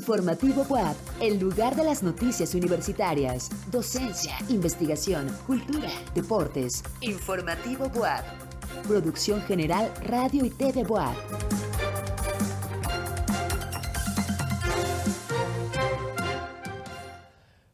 Informativo 0.00 0.64
WAP, 0.66 0.96
el 1.20 1.38
lugar 1.38 1.76
de 1.76 1.84
las 1.84 2.02
noticias 2.02 2.54
universitarias, 2.54 3.50
docencia, 3.70 4.34
investigación, 4.48 5.28
cultura, 5.46 5.90
deportes. 6.14 6.82
Informativo 7.02 7.84
WAP. 7.88 8.24
Producción 8.88 9.42
General 9.42 9.92
Radio 10.06 10.46
y 10.46 10.48
TV 10.48 10.84
WAP. 10.84 11.14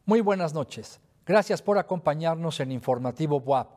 Muy 0.04 0.20
buenas 0.20 0.52
noches. 0.52 0.98
Gracias 1.24 1.62
por 1.62 1.78
acompañarnos 1.78 2.58
en 2.58 2.72
Informativo 2.72 3.38
WAP. 3.38 3.68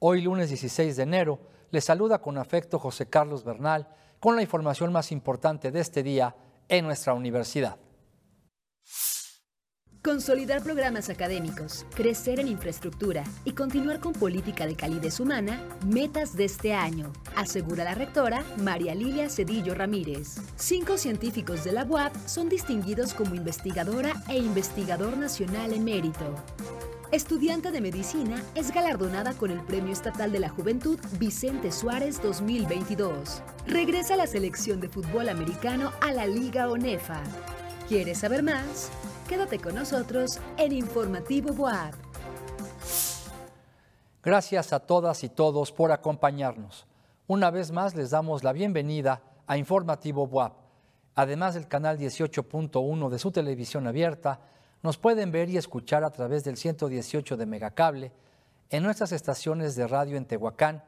Hoy 0.00 0.20
lunes 0.20 0.50
16 0.50 0.96
de 0.96 1.02
enero 1.02 1.38
les 1.70 1.84
saluda 1.84 2.20
con 2.20 2.36
afecto 2.36 2.78
José 2.78 3.08
Carlos 3.08 3.42
Bernal 3.42 3.88
con 4.20 4.36
la 4.36 4.42
información 4.42 4.92
más 4.92 5.12
importante 5.12 5.70
de 5.72 5.80
este 5.80 6.02
día 6.02 6.36
en 6.68 6.84
nuestra 6.84 7.14
universidad. 7.14 7.78
Consolidar 10.06 10.62
programas 10.62 11.10
académicos, 11.10 11.84
crecer 11.96 12.38
en 12.38 12.46
infraestructura 12.46 13.24
y 13.44 13.54
continuar 13.54 13.98
con 13.98 14.12
política 14.12 14.64
de 14.64 14.76
calidez 14.76 15.18
humana, 15.18 15.60
metas 15.84 16.36
de 16.36 16.44
este 16.44 16.74
año, 16.74 17.12
asegura 17.34 17.82
la 17.82 17.96
rectora 17.96 18.44
María 18.62 18.94
Lilia 18.94 19.28
Cedillo 19.28 19.74
Ramírez. 19.74 20.36
Cinco 20.54 20.96
científicos 20.96 21.64
de 21.64 21.72
la 21.72 21.82
UAP 21.82 22.14
son 22.24 22.48
distinguidos 22.48 23.14
como 23.14 23.34
investigadora 23.34 24.12
e 24.28 24.38
investigador 24.38 25.16
nacional 25.16 25.72
emérito. 25.72 26.36
Estudiante 27.10 27.72
de 27.72 27.80
medicina, 27.80 28.40
es 28.54 28.72
galardonada 28.72 29.32
con 29.32 29.50
el 29.50 29.60
Premio 29.62 29.92
Estatal 29.92 30.30
de 30.30 30.38
la 30.38 30.50
Juventud 30.50 31.00
Vicente 31.18 31.72
Suárez 31.72 32.22
2022. 32.22 33.42
Regresa 33.66 34.14
la 34.14 34.28
selección 34.28 34.80
de 34.80 34.88
fútbol 34.88 35.28
americano 35.28 35.90
a 36.00 36.12
la 36.12 36.28
Liga 36.28 36.70
ONEFA. 36.70 37.24
¿Quieres 37.88 38.18
saber 38.18 38.44
más? 38.44 38.92
Quédate 39.28 39.58
con 39.58 39.74
nosotros 39.74 40.38
en 40.56 40.72
Informativo 40.72 41.52
Boab. 41.52 41.94
Gracias 44.22 44.72
a 44.72 44.78
todas 44.78 45.24
y 45.24 45.28
todos 45.28 45.72
por 45.72 45.90
acompañarnos. 45.90 46.86
Una 47.26 47.50
vez 47.50 47.72
más 47.72 47.96
les 47.96 48.10
damos 48.10 48.44
la 48.44 48.52
bienvenida 48.52 49.20
a 49.48 49.56
Informativo 49.56 50.28
Boab. 50.28 50.52
Además 51.16 51.54
del 51.54 51.66
canal 51.66 51.98
18.1 51.98 53.08
de 53.08 53.18
su 53.18 53.32
televisión 53.32 53.88
abierta, 53.88 54.38
nos 54.84 54.96
pueden 54.96 55.32
ver 55.32 55.48
y 55.48 55.56
escuchar 55.56 56.04
a 56.04 56.10
través 56.10 56.44
del 56.44 56.56
118 56.56 57.36
de 57.36 57.46
Megacable 57.46 58.12
en 58.70 58.84
nuestras 58.84 59.10
estaciones 59.10 59.74
de 59.74 59.88
radio 59.88 60.16
en 60.16 60.26
Tehuacán, 60.26 60.84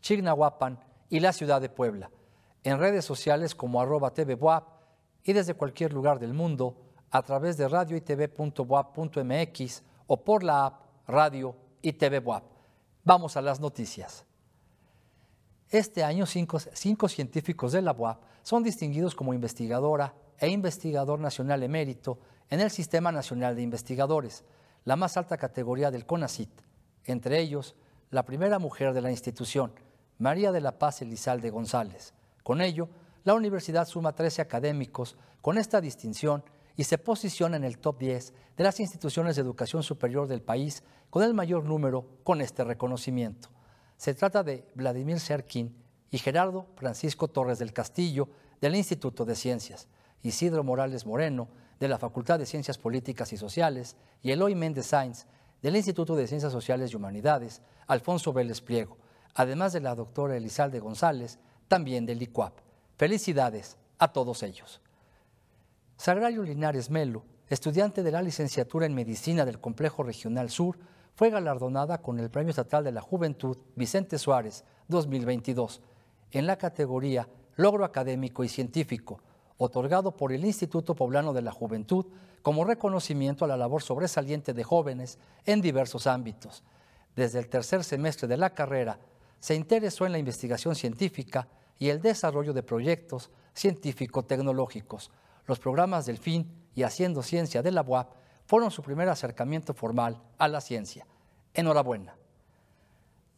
Chignahuapan 0.00 0.78
y 1.10 1.20
la 1.20 1.34
ciudad 1.34 1.60
de 1.60 1.68
Puebla, 1.68 2.10
en 2.64 2.78
redes 2.78 3.04
sociales 3.04 3.54
como 3.54 3.82
arroba 3.82 4.14
TV 4.14 4.38
y 5.24 5.34
desde 5.34 5.52
cualquier 5.52 5.92
lugar 5.92 6.18
del 6.18 6.32
mundo 6.32 6.91
a 7.12 7.22
través 7.22 7.56
de 7.58 7.68
radio 7.68 7.96
o 10.06 10.24
por 10.24 10.42
la 10.42 10.66
app 10.66 10.80
Radio 11.06 11.54
y 11.82 11.92
TV 11.92 12.22
Vamos 13.04 13.36
a 13.36 13.42
las 13.42 13.60
noticias. 13.60 14.24
Este 15.68 16.04
año, 16.04 16.26
cinco, 16.26 17.08
científicos 17.08 17.72
de 17.72 17.82
la 17.82 17.92
UAP 17.92 18.20
son 18.42 18.62
distinguidos 18.62 19.14
como 19.14 19.34
investigadora 19.34 20.14
e 20.38 20.48
investigador 20.48 21.18
nacional 21.18 21.62
emérito 21.62 22.18
en 22.50 22.60
el 22.60 22.70
Sistema 22.70 23.12
Nacional 23.12 23.56
de 23.56 23.62
Investigadores, 23.62 24.44
la 24.84 24.96
más 24.96 25.16
alta 25.16 25.36
categoría 25.36 25.90
del 25.90 26.06
CONACIT, 26.06 26.50
entre 27.04 27.40
ellos 27.40 27.74
la 28.10 28.24
primera 28.24 28.58
mujer 28.58 28.92
de 28.92 29.00
la 29.00 29.10
institución, 29.10 29.72
María 30.18 30.52
de 30.52 30.60
la 30.60 30.78
Paz 30.78 31.02
Elizalde 31.02 31.50
González. 31.50 32.14
Con 32.42 32.60
ello, 32.60 32.88
la 33.24 33.34
universidad 33.34 33.86
suma 33.86 34.14
13 34.14 34.42
académicos 34.42 35.16
con 35.40 35.58
esta 35.58 35.80
distinción 35.80 36.44
y 36.76 36.84
se 36.84 36.98
posiciona 36.98 37.56
en 37.56 37.64
el 37.64 37.78
top 37.78 37.98
10 37.98 38.34
de 38.56 38.64
las 38.64 38.80
instituciones 38.80 39.36
de 39.36 39.42
educación 39.42 39.82
superior 39.82 40.26
del 40.26 40.42
país 40.42 40.82
con 41.10 41.22
el 41.22 41.34
mayor 41.34 41.64
número 41.64 42.06
con 42.24 42.40
este 42.40 42.64
reconocimiento. 42.64 43.48
Se 43.96 44.14
trata 44.14 44.42
de 44.42 44.66
Vladimir 44.74 45.20
Serkin 45.20 45.74
y 46.10 46.18
Gerardo 46.18 46.66
Francisco 46.76 47.28
Torres 47.28 47.58
del 47.58 47.72
Castillo 47.72 48.28
del 48.60 48.76
Instituto 48.76 49.24
de 49.24 49.34
Ciencias, 49.34 49.88
Isidro 50.22 50.64
Morales 50.64 51.06
Moreno 51.06 51.48
de 51.80 51.88
la 51.88 51.98
Facultad 51.98 52.38
de 52.38 52.46
Ciencias 52.46 52.78
Políticas 52.78 53.32
y 53.32 53.36
Sociales, 53.36 53.96
y 54.22 54.30
Eloy 54.30 54.54
Méndez 54.54 54.86
Sainz, 54.86 55.26
del 55.62 55.76
Instituto 55.76 56.14
de 56.14 56.26
Ciencias 56.26 56.52
Sociales 56.52 56.92
y 56.92 56.96
Humanidades, 56.96 57.60
Alfonso 57.86 58.32
Vélez 58.32 58.60
Pliego, 58.60 58.98
además 59.34 59.72
de 59.72 59.80
la 59.80 59.94
doctora 59.94 60.36
Elizalde 60.36 60.80
González, 60.80 61.38
también 61.68 62.06
del 62.06 62.22
ICUAP. 62.22 62.58
Felicidades 62.96 63.76
a 63.98 64.12
todos 64.12 64.42
ellos. 64.42 64.80
Sagrario 65.96 66.42
Linares 66.42 66.90
Melo, 66.90 67.24
estudiante 67.48 68.02
de 68.02 68.10
la 68.10 68.22
licenciatura 68.22 68.86
en 68.86 68.94
Medicina 68.94 69.44
del 69.44 69.60
Complejo 69.60 70.02
Regional 70.02 70.50
Sur, 70.50 70.78
fue 71.14 71.30
galardonada 71.30 71.98
con 71.98 72.18
el 72.18 72.30
Premio 72.30 72.50
Estatal 72.50 72.82
de 72.82 72.92
la 72.92 73.00
Juventud 73.00 73.56
Vicente 73.76 74.18
Suárez 74.18 74.64
2022 74.88 75.80
en 76.32 76.46
la 76.46 76.56
categoría 76.56 77.28
Logro 77.56 77.84
Académico 77.84 78.42
y 78.42 78.48
Científico 78.48 79.20
otorgado 79.58 80.16
por 80.16 80.32
el 80.32 80.44
Instituto 80.44 80.94
Poblano 80.94 81.32
de 81.32 81.42
la 81.42 81.52
Juventud 81.52 82.06
como 82.42 82.64
reconocimiento 82.64 83.44
a 83.44 83.48
la 83.48 83.56
labor 83.56 83.82
sobresaliente 83.82 84.52
de 84.52 84.64
jóvenes 84.64 85.18
en 85.44 85.60
diversos 85.60 86.08
ámbitos. 86.08 86.64
Desde 87.14 87.38
el 87.38 87.48
tercer 87.48 87.84
semestre 87.84 88.26
de 88.26 88.36
la 88.36 88.50
carrera, 88.50 88.98
se 89.38 89.54
interesó 89.54 90.04
en 90.06 90.12
la 90.12 90.18
investigación 90.18 90.74
científica 90.74 91.46
y 91.78 91.90
el 91.90 92.00
desarrollo 92.00 92.52
de 92.52 92.62
proyectos 92.62 93.30
científico-tecnológicos. 93.54 95.10
Los 95.52 95.60
programas 95.60 96.06
del 96.06 96.16
FIN 96.16 96.50
y 96.74 96.82
Haciendo 96.82 97.22
Ciencia 97.22 97.60
de 97.60 97.72
la 97.72 97.82
UAP 97.82 98.14
fueron 98.46 98.70
su 98.70 98.80
primer 98.80 99.10
acercamiento 99.10 99.74
formal 99.74 100.18
a 100.38 100.48
la 100.48 100.62
ciencia. 100.62 101.06
Enhorabuena. 101.52 102.16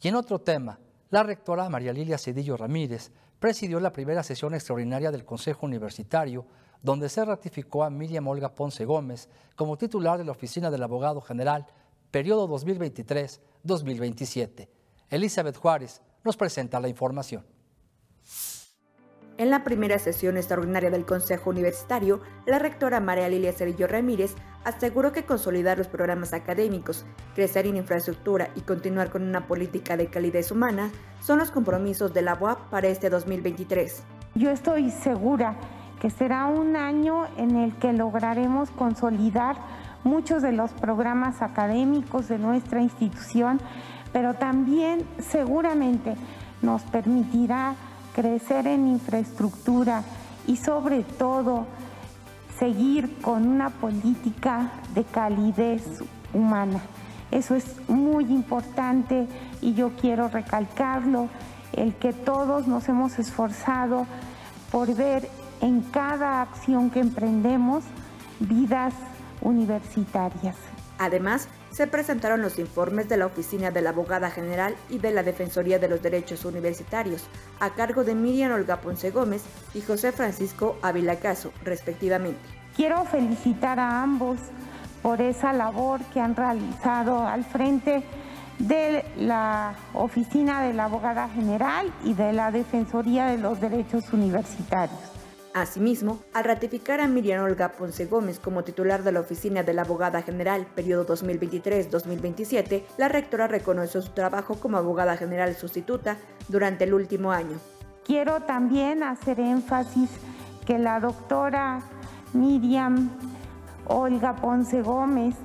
Y 0.01 0.07
en 0.07 0.15
otro 0.15 0.39
tema, 0.39 0.79
la 1.11 1.25
rectora 1.25 1.69
María 1.69 1.93
Lilia 1.93 2.17
Cedillo 2.17 2.57
Ramírez 2.57 3.11
presidió 3.41 3.81
la 3.81 3.93
primera 3.93 4.23
sesión 4.23 4.55
extraordinaria 4.55 5.11
del 5.11 5.25
Consejo 5.25 5.67
Universitario, 5.67 6.47
donde 6.81 7.09
se 7.09 7.25
ratificó 7.25 7.83
a 7.83 7.91
Miriam 7.91 8.29
Olga 8.29 8.55
Ponce 8.55 8.85
Gómez 8.85 9.29
como 9.57 9.77
titular 9.77 10.17
de 10.17 10.25
la 10.25 10.31
Oficina 10.31 10.71
del 10.71 10.85
Abogado 10.85 11.21
General, 11.21 11.67
periodo 12.13 12.49
2023-2027. 12.49 14.69
Elizabeth 15.11 15.57
Juárez 15.57 16.01
nos 16.23 16.37
presenta 16.37 16.79
la 16.79 16.87
información. 16.87 17.45
En 19.37 19.51
la 19.51 19.65
primera 19.65 19.99
sesión 19.99 20.37
extraordinaria 20.37 20.91
del 20.91 21.05
Consejo 21.05 21.51
Universitario, 21.51 22.21
la 22.47 22.61
rectora 22.61 23.01
María 23.01 23.29
Lilia 23.29 23.53
Cerillo 23.53 23.89
Ramírez 23.89 24.37
aseguró 24.63 25.11
que 25.11 25.25
consolidar 25.25 25.77
los 25.77 25.89
programas 25.89 26.33
académicos, 26.33 27.05
crecer 27.35 27.67
en 27.67 27.77
infraestructura 27.77 28.51
y 28.55 28.61
continuar 28.61 29.11
con 29.11 29.25
una 29.25 29.49
política 29.49 29.97
de 29.97 30.07
calidez 30.07 30.53
humana 30.53 30.93
son 31.21 31.41
los 31.41 31.51
compromisos 31.51 32.15
de 32.15 32.23
la 32.23 32.35
UAP 32.35 32.71
para 32.71 32.87
este 32.87 33.11
2023. 33.11 34.05
Yo 34.37 34.51
estoy 34.51 34.93
segura 34.93 35.57
que 36.01 36.11
será 36.11 36.47
un 36.47 36.77
año 36.77 37.27
en 37.37 37.57
el 37.57 37.75
que 37.79 37.93
lograremos 37.93 38.71
consolidar 38.71 39.57
muchos 40.05 40.43
de 40.43 40.53
los 40.53 40.71
programas 40.75 41.43
académicos 41.43 42.29
de 42.29 42.39
nuestra 42.39 42.81
institución, 42.81 43.61
pero 44.13 44.35
también 44.35 45.05
seguramente 45.19 46.15
nos 46.63 46.83
permitirá 46.83 47.75
crecer 48.15 48.67
en 48.67 48.89
infraestructura 48.89 50.03
y 50.47 50.57
sobre 50.57 51.03
todo 51.03 51.67
seguir 52.59 53.17
con 53.21 53.47
una 53.47 53.71
política 53.71 54.71
de 54.95 55.05
calidez 55.05 55.83
humana. 56.33 56.81
Eso 57.31 57.55
es 57.55 57.65
muy 57.89 58.25
importante 58.27 59.27
y 59.61 59.75
yo 59.75 59.91
quiero 60.01 60.29
recalcarlo, 60.29 61.29
el 61.73 61.95
que 61.95 62.13
todos 62.13 62.69
nos 62.69 62.89
hemos 62.89 63.19
esforzado 63.19 64.07
por 64.71 64.95
ver 64.95 65.29
en 65.61 65.81
cada 65.83 66.43
acción 66.43 66.91
que 66.91 67.01
emprendemos 67.01 67.83
vidas 68.39 68.95
universitarias. 69.41 70.57
Además, 70.99 71.49
se 71.75 71.89
presentaron 71.89 72.41
los 72.41 72.61
informes 72.61 73.09
de 73.09 73.17
la 73.17 73.27
Oficina 73.27 73.73
de 73.73 73.83
la 73.83 73.91
Abogada 73.91 74.31
General 74.31 74.77
y 74.89 74.99
de 74.99 75.11
la 75.11 75.25
Defensoría 75.25 75.81
de 75.81 75.89
los 75.89 76.01
Derechos 76.03 76.45
Universitarios, 76.45 77.25
a 77.59 77.71
cargo 77.71 78.05
de 78.05 78.15
Miriam 78.15 78.53
Olga 78.53 78.81
Ponce 78.81 79.11
Gómez 79.11 79.43
y 79.75 79.81
José 79.81 80.13
Francisco 80.13 80.79
Ávila 80.83 81.17
Caso, 81.17 81.53
respectivamente. 81.65 82.39
Quiero 82.77 83.05
felicitar 83.07 83.81
a 83.81 84.03
ambos 84.03 84.39
por 85.03 85.21
esa 85.21 85.53
labor 85.53 86.01
que 86.13 86.21
han 86.21 86.37
realizado 86.37 87.27
al 87.27 87.45
frente 87.45 88.05
de 88.61 89.05
la 89.19 89.75
Oficina 89.95 90.63
de 90.63 90.75
la 90.75 90.85
Abogada 90.85 91.29
General 91.29 91.93
y 92.05 92.15
de 92.15 92.33
la 92.33 92.53
Defensoría 92.53 93.27
de 93.27 93.39
los 93.39 93.61
Derechos 93.61 94.13
Universitarios. 94.13 95.14
Asimismo, 95.55 96.19
al 96.33 96.43
ratificar 96.43 97.01
a 97.01 97.07
Miriam 97.07 97.45
Olga 97.45 97.71
Ponce 97.71 98.07
Gómez 98.07 98.41
como 98.41 98.65
titular 98.65 99.05
de 99.05 99.13
la 99.13 99.21
Oficina 99.21 99.63
de 99.63 99.73
la 99.73 99.83
Abogada 99.83 100.21
General, 100.21 100.67
periodo 100.75 101.07
2023-2027, 101.15 102.83
la 102.97 103.07
rectora 103.07 103.47
reconoció 103.47 104.03
su 104.03 104.11
trabajo 104.11 104.57
como 104.57 104.79
abogada 104.79 105.17
general 105.17 105.55
sustituta 105.55 106.17
durante 106.49 106.83
el 106.83 106.93
último 106.93 107.31
año. 107.31 107.57
Quiero 108.05 108.41
también 108.41 109.05
hacer 109.05 109.39
énfasis 109.39 110.11
que 110.67 110.77
la 110.77 110.99
doctora 110.99 111.83
Miriam, 112.33 113.11
Olga 113.87 114.35
Ponce 114.35 114.83
Gómez, 114.83 115.37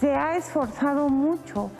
se 0.00 0.14
ha 0.14 0.38
esforzado 0.38 1.10
mucho 1.10 1.70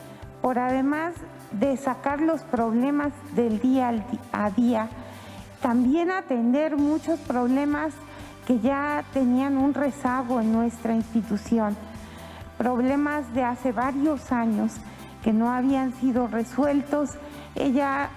por 0.43 0.59
además 0.59 1.15
de 1.53 1.79
sacar 1.79 2.21
los 2.21 2.43
problemas 2.43 3.15
del 3.35 3.59
día 3.59 4.05
a 4.33 4.51
día, 4.51 4.91
también 5.65 6.11
atender 6.11 6.77
muchos 6.77 7.19
problemas 7.21 7.95
que 8.47 8.61
ya 8.61 9.03
tenían 9.15 9.57
un 9.57 9.73
rezago 9.73 10.43
en 10.43 10.53
nuestra 10.53 10.95
institución, 10.95 11.75
problemas 12.59 13.33
de 13.33 13.45
hace 13.45 13.73
varios 13.73 14.31
años 14.31 14.73
que 15.23 15.33
no 15.33 15.51
habían 15.51 15.95
sido 15.95 16.27
resueltos. 16.27 17.13
Ella 17.55 18.11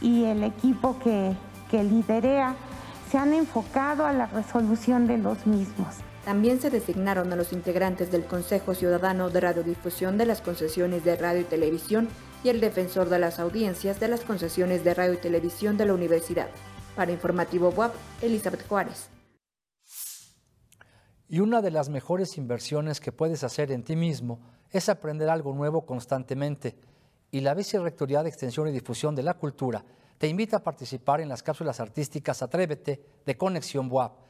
y 0.00 0.24
el 0.24 0.44
equipo 0.44 0.98
que, 0.98 1.36
que 1.70 1.84
liderea 1.84 2.54
se 3.10 3.18
han 3.18 3.34
enfocado 3.34 4.06
a 4.06 4.14
la 4.14 4.24
resolución 4.24 5.06
de 5.06 5.18
los 5.18 5.46
mismos. 5.46 5.96
También 6.24 6.58
se 6.58 6.70
designaron 6.70 7.30
a 7.34 7.36
los 7.36 7.52
integrantes 7.52 8.10
del 8.10 8.24
Consejo 8.24 8.74
Ciudadano 8.74 9.28
de 9.28 9.40
Radiodifusión 9.40 10.16
de 10.16 10.24
las 10.24 10.40
concesiones 10.40 11.04
de 11.04 11.16
radio 11.16 11.42
y 11.42 11.44
televisión 11.44 12.08
y 12.42 12.48
el 12.48 12.62
defensor 12.62 13.10
de 13.10 13.18
las 13.18 13.40
audiencias 13.40 14.00
de 14.00 14.08
las 14.08 14.22
concesiones 14.22 14.84
de 14.84 14.94
radio 14.94 15.12
y 15.12 15.18
televisión 15.18 15.76
de 15.76 15.84
la 15.84 15.92
universidad. 15.92 16.48
Para 16.96 17.12
Informativo 17.12 17.70
WAP, 17.70 17.94
Elizabeth 18.22 18.66
Juárez. 18.68 19.08
Y 21.28 21.40
una 21.40 21.62
de 21.62 21.70
las 21.70 21.88
mejores 21.88 22.38
inversiones 22.38 23.00
que 23.00 23.12
puedes 23.12 23.42
hacer 23.44 23.72
en 23.72 23.82
ti 23.82 23.96
mismo 23.96 24.40
es 24.70 24.88
aprender 24.88 25.28
algo 25.28 25.52
nuevo 25.54 25.84
constantemente. 25.86 26.76
Y 27.30 27.40
la 27.40 27.54
Vicerrectoría 27.54 28.22
de 28.22 28.28
Extensión 28.28 28.68
y 28.68 28.72
Difusión 28.72 29.14
de 29.14 29.22
la 29.22 29.34
Cultura 29.34 29.84
te 30.18 30.28
invita 30.28 30.58
a 30.58 30.62
participar 30.62 31.20
en 31.20 31.28
las 31.28 31.42
cápsulas 31.42 31.80
artísticas 31.80 32.42
Atrévete 32.42 33.04
de 33.26 33.36
Conexión 33.36 33.88
WAP 33.90 34.24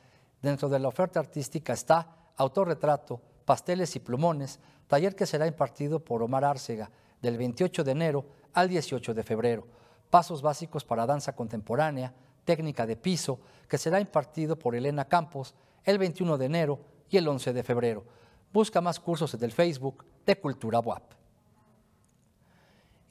Dentro 0.44 0.68
de 0.68 0.78
la 0.78 0.88
oferta 0.88 1.20
artística 1.20 1.72
está 1.72 2.06
autorretrato, 2.36 3.18
pasteles 3.46 3.96
y 3.96 3.98
plumones, 3.98 4.60
taller 4.86 5.16
que 5.16 5.24
será 5.24 5.46
impartido 5.46 6.04
por 6.04 6.22
Omar 6.22 6.44
Árcega 6.44 6.90
del 7.22 7.38
28 7.38 7.82
de 7.82 7.92
enero 7.92 8.26
al 8.52 8.68
18 8.68 9.14
de 9.14 9.22
febrero. 9.22 9.66
Pasos 10.10 10.42
básicos 10.42 10.84
para 10.84 11.06
danza 11.06 11.34
contemporánea, 11.34 12.12
técnica 12.44 12.86
de 12.86 12.96
piso, 12.96 13.40
que 13.68 13.78
será 13.78 14.00
impartido 14.00 14.58
por 14.58 14.74
Elena 14.74 15.06
Campos 15.06 15.54
el 15.84 15.98
21 15.98 16.38
de 16.38 16.46
enero 16.46 16.80
y 17.08 17.16
el 17.16 17.28
11 17.28 17.52
de 17.52 17.62
febrero. 17.62 18.04
Busca 18.52 18.80
más 18.80 19.00
cursos 19.00 19.34
en 19.34 19.44
el 19.44 19.52
Facebook 19.52 20.04
de 20.24 20.38
Cultura 20.38 20.80
WAP. 20.80 21.02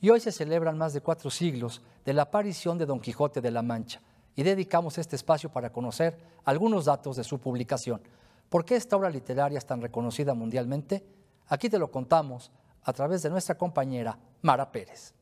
Y 0.01 0.09
hoy 0.09 0.19
se 0.19 0.31
celebran 0.31 0.77
más 0.77 0.93
de 0.93 1.01
cuatro 1.01 1.29
siglos 1.29 1.81
de 2.05 2.13
la 2.13 2.23
aparición 2.23 2.77
de 2.77 2.85
Don 2.85 2.99
Quijote 2.99 3.41
de 3.41 3.51
la 3.51 3.61
Mancha 3.61 4.01
y 4.35 4.43
dedicamos 4.43 4.97
este 4.97 5.15
espacio 5.15 5.49
para 5.49 5.71
conocer 5.71 6.17
algunos 6.43 6.85
datos 6.85 7.15
de 7.15 7.23
su 7.23 7.39
publicación. 7.39 8.01
¿Por 8.49 8.65
qué 8.65 8.75
esta 8.75 8.95
obra 8.95 9.09
literaria 9.09 9.57
es 9.57 9.65
tan 9.65 9.81
reconocida 9.81 10.33
mundialmente? 10.33 11.05
Aquí 11.47 11.69
te 11.69 11.79
lo 11.79 11.89
contamos 11.89 12.51
a 12.83 12.93
través 12.93 13.23
de 13.23 13.29
nuestra 13.29 13.57
compañera 13.57 14.17
Mara 14.41 14.71
Pérez. 14.71 15.13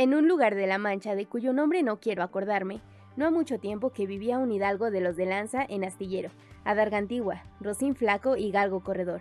En 0.00 0.14
un 0.14 0.26
lugar 0.26 0.54
de 0.54 0.66
La 0.66 0.78
Mancha 0.78 1.14
de 1.14 1.26
cuyo 1.26 1.52
nombre 1.52 1.82
no 1.82 2.00
quiero 2.00 2.22
acordarme, 2.22 2.80
no 3.18 3.26
ha 3.26 3.30
mucho 3.30 3.58
tiempo 3.58 3.90
que 3.90 4.06
vivía 4.06 4.38
un 4.38 4.50
hidalgo 4.50 4.90
de 4.90 5.02
los 5.02 5.14
de 5.14 5.26
Lanza 5.26 5.62
en 5.68 5.84
Astillero, 5.84 6.30
Adargantigua, 6.64 7.42
Rosín 7.60 7.94
Flaco 7.94 8.34
y 8.34 8.50
Galgo 8.50 8.82
Corredor. 8.82 9.20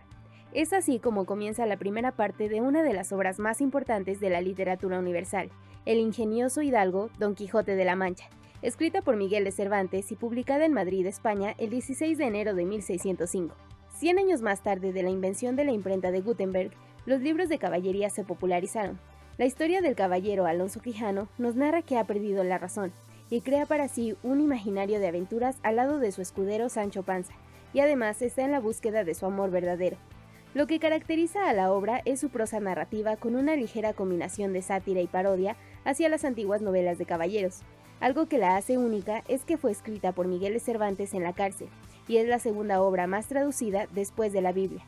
Es 0.53 0.71
así 0.71 0.99
como 0.99 1.25
comienza 1.25 1.65
la 1.65 1.75
primera 1.75 2.13
parte 2.13 2.47
de 2.47 2.61
una 2.61 2.81
de 2.81 2.93
las 2.93 3.11
obras 3.11 3.39
más 3.39 3.59
importantes 3.59 4.21
de 4.21 4.29
la 4.29 4.39
literatura 4.39 4.99
universal, 4.99 5.49
el 5.85 5.97
ingenioso 5.97 6.61
hidalgo 6.61 7.09
Don 7.19 7.35
Quijote 7.35 7.75
de 7.75 7.83
la 7.83 7.97
Mancha, 7.97 8.29
escrita 8.61 9.01
por 9.01 9.17
Miguel 9.17 9.43
de 9.43 9.51
Cervantes 9.51 10.09
y 10.13 10.15
publicada 10.15 10.63
en 10.63 10.71
Madrid, 10.71 11.05
España, 11.07 11.55
el 11.57 11.71
16 11.71 12.17
de 12.17 12.23
enero 12.23 12.53
de 12.53 12.63
1605. 12.63 13.53
Cien 13.97 14.17
años 14.17 14.41
más 14.41 14.63
tarde 14.63 14.93
de 14.93 15.03
la 15.03 15.09
invención 15.09 15.57
de 15.57 15.65
la 15.65 15.73
imprenta 15.73 16.09
de 16.09 16.21
Gutenberg, 16.21 16.71
los 17.05 17.19
libros 17.19 17.49
de 17.49 17.59
caballería 17.59 18.09
se 18.09 18.23
popularizaron. 18.23 18.97
La 19.39 19.45
historia 19.45 19.79
del 19.79 19.95
caballero 19.95 20.45
Alonso 20.45 20.81
Quijano 20.81 21.29
nos 21.37 21.55
narra 21.55 21.81
que 21.81 21.97
ha 21.97 22.03
perdido 22.03 22.43
la 22.43 22.57
razón 22.57 22.91
y 23.29 23.39
crea 23.39 23.65
para 23.65 23.87
sí 23.87 24.17
un 24.21 24.41
imaginario 24.41 24.99
de 24.99 25.07
aventuras 25.07 25.55
al 25.63 25.77
lado 25.77 25.99
de 25.99 26.11
su 26.11 26.21
escudero 26.21 26.67
Sancho 26.67 27.03
Panza, 27.03 27.31
y 27.71 27.79
además 27.79 28.21
está 28.21 28.43
en 28.43 28.51
la 28.51 28.59
búsqueda 28.59 29.05
de 29.05 29.15
su 29.15 29.25
amor 29.25 29.49
verdadero, 29.49 29.95
lo 30.53 30.67
que 30.67 30.79
caracteriza 30.79 31.47
a 31.47 31.53
la 31.53 31.71
obra 31.71 32.01
es 32.03 32.19
su 32.19 32.27
prosa 32.27 32.59
narrativa 32.59 33.15
con 33.15 33.37
una 33.37 33.55
ligera 33.55 33.93
combinación 33.93 34.51
de 34.51 34.61
sátira 34.61 34.99
y 34.99 35.07
parodia 35.07 35.55
hacia 35.85 36.09
las 36.09 36.25
antiguas 36.25 36.61
novelas 36.61 36.97
de 36.97 37.05
caballeros. 37.05 37.61
Algo 38.01 38.25
que 38.25 38.39
la 38.39 38.57
hace 38.57 38.77
única 38.77 39.23
es 39.29 39.45
que 39.45 39.55
fue 39.55 39.71
escrita 39.71 40.11
por 40.11 40.27
Miguel 40.27 40.59
Cervantes 40.59 41.13
en 41.13 41.23
la 41.23 41.31
cárcel, 41.31 41.69
y 42.09 42.17
es 42.17 42.27
la 42.27 42.39
segunda 42.39 42.81
obra 42.81 43.07
más 43.07 43.27
traducida 43.27 43.87
después 43.93 44.33
de 44.33 44.41
la 44.41 44.51
Biblia. 44.51 44.83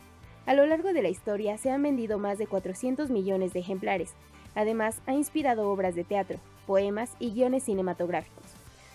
A 0.52 0.54
lo 0.54 0.66
largo 0.66 0.92
de 0.92 1.02
la 1.02 1.08
historia 1.08 1.58
se 1.58 1.72
han 1.72 1.82
vendido 1.82 2.20
más 2.20 2.38
de 2.38 2.46
400 2.46 3.10
millones 3.10 3.54
de 3.54 3.62
ejemplares. 3.62 4.12
Además, 4.54 5.02
ha 5.06 5.14
inspirado 5.14 5.70
obras 5.70 5.96
de 5.96 6.04
teatro, 6.04 6.40
poemas 6.68 7.12
y 7.20 7.32
guiones 7.32 7.64
cinematográficos. 7.64 8.44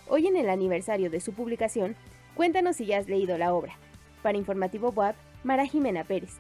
Hoy 0.06 0.26
en 0.26 0.37
el 0.37 0.50
aniversario 0.50 1.08
de 1.08 1.19
su 1.23 1.32
publicación, 1.32 1.97
cuéntanos 2.35 2.76
si 2.76 2.85
ya 2.85 2.99
has 2.99 3.08
leído 3.08 3.38
la 3.38 3.55
obra. 3.55 3.79
Para 4.23 4.37
Informativo 4.37 4.91
WAP, 4.91 5.17
Mara 5.44 5.64
Jimena 5.64 6.05
Pérez. 6.05 6.35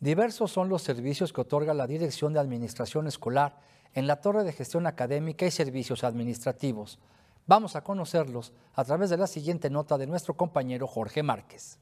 Diversos 0.00 0.50
son 0.50 0.68
los 0.68 0.82
servicios 0.82 1.32
que 1.32 1.42
otorga 1.42 1.74
la 1.74 1.86
Dirección 1.86 2.32
de 2.32 2.40
Administración 2.40 3.06
Escolar 3.06 3.56
en 3.94 4.08
la 4.08 4.20
Torre 4.20 4.42
de 4.42 4.52
Gestión 4.52 4.88
Académica 4.88 5.46
y 5.46 5.52
Servicios 5.52 6.02
Administrativos. 6.02 6.98
Vamos 7.46 7.76
a 7.76 7.84
conocerlos 7.84 8.52
a 8.74 8.82
través 8.82 9.10
de 9.10 9.16
la 9.16 9.28
siguiente 9.28 9.70
nota 9.70 9.96
de 9.96 10.08
nuestro 10.08 10.36
compañero 10.36 10.88
Jorge 10.88 11.22
Márquez 11.22 11.78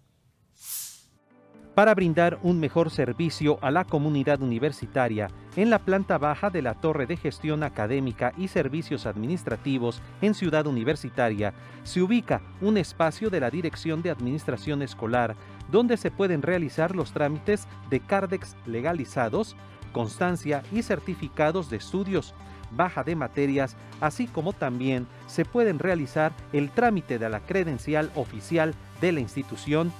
para 1.74 1.94
brindar 1.94 2.38
un 2.42 2.60
mejor 2.60 2.90
servicio 2.90 3.58
a 3.62 3.70
la 3.70 3.84
comunidad 3.84 4.42
universitaria 4.42 5.28
en 5.56 5.70
la 5.70 5.78
planta 5.78 6.18
baja 6.18 6.50
de 6.50 6.62
la 6.62 6.74
Torre 6.74 7.06
de 7.06 7.16
Gestión 7.16 7.62
Académica 7.62 8.32
y 8.36 8.48
Servicios 8.48 9.06
Administrativos 9.06 10.02
en 10.20 10.34
Ciudad 10.34 10.66
Universitaria, 10.66 11.54
se 11.82 12.02
ubica 12.02 12.42
un 12.60 12.76
espacio 12.76 13.30
de 13.30 13.40
la 13.40 13.50
Dirección 13.50 14.02
de 14.02 14.10
Administración 14.10 14.82
Escolar 14.82 15.34
donde 15.70 15.96
se 15.96 16.10
pueden 16.10 16.42
realizar 16.42 16.94
los 16.94 17.12
trámites 17.12 17.66
de 17.88 18.00
CARDEX 18.00 18.56
legalizados, 18.66 19.56
constancia 19.92 20.62
y 20.72 20.82
certificados 20.82 21.70
de 21.70 21.78
estudios, 21.78 22.34
baja 22.70 23.04
de 23.04 23.16
materias, 23.16 23.76
así 24.00 24.26
como 24.26 24.52
también 24.52 25.06
se 25.26 25.44
pueden 25.44 25.78
realizar 25.78 26.32
el 26.52 26.70
trámite 26.70 27.18
de 27.18 27.28
la 27.28 27.40
credencial 27.40 28.10
oficial 28.14 28.74
de 29.00 29.12
la 29.12 29.20
institución 29.20 29.92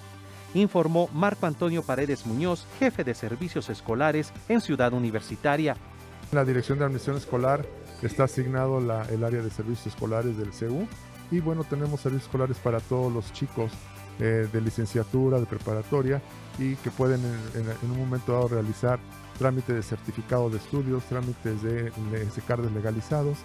informó 0.55 1.09
Marco 1.13 1.47
Antonio 1.47 1.83
Paredes 1.83 2.27
Muñoz, 2.27 2.67
jefe 2.79 3.05
de 3.05 3.15
servicios 3.15 3.71
escolares 3.71 4.33
en 4.49 4.61
Ciudad 4.61 4.93
Universitaria. 4.93 5.77
La 6.31 6.45
Dirección 6.45 6.79
de 6.79 6.85
Admisión 6.85 7.17
Escolar 7.17 7.65
está 8.03 8.25
asignado 8.25 8.79
el 8.79 9.25
área 9.25 9.43
de 9.43 9.51
servicios 9.51 9.89
escolares 9.89 10.37
del 10.37 10.53
CEU 10.53 10.87
y 11.31 11.41
bueno, 11.41 11.65
tenemos 11.65 12.01
servicios 12.01 12.27
escolares 12.27 12.59
para 12.59 12.81
todos 12.81 13.13
los 13.13 13.33
chicos 13.33 13.73
eh, 14.21 14.47
de 14.53 14.61
licenciatura, 14.61 15.41
de 15.41 15.47
preparatoria 15.47 16.21
y 16.59 16.77
que 16.77 16.91
pueden 16.91 17.21
en, 17.55 17.91
un 17.91 17.99
momento 17.99 18.33
dado 18.33 18.49
realizar 18.49 18.99
trámites 19.39 19.75
de 19.75 19.83
certificado 19.83 20.51
de 20.51 20.59
estudios, 20.59 21.03
trámites 21.05 21.63
de, 21.63 21.91
de 21.91 22.71
legalizados, 22.75 23.39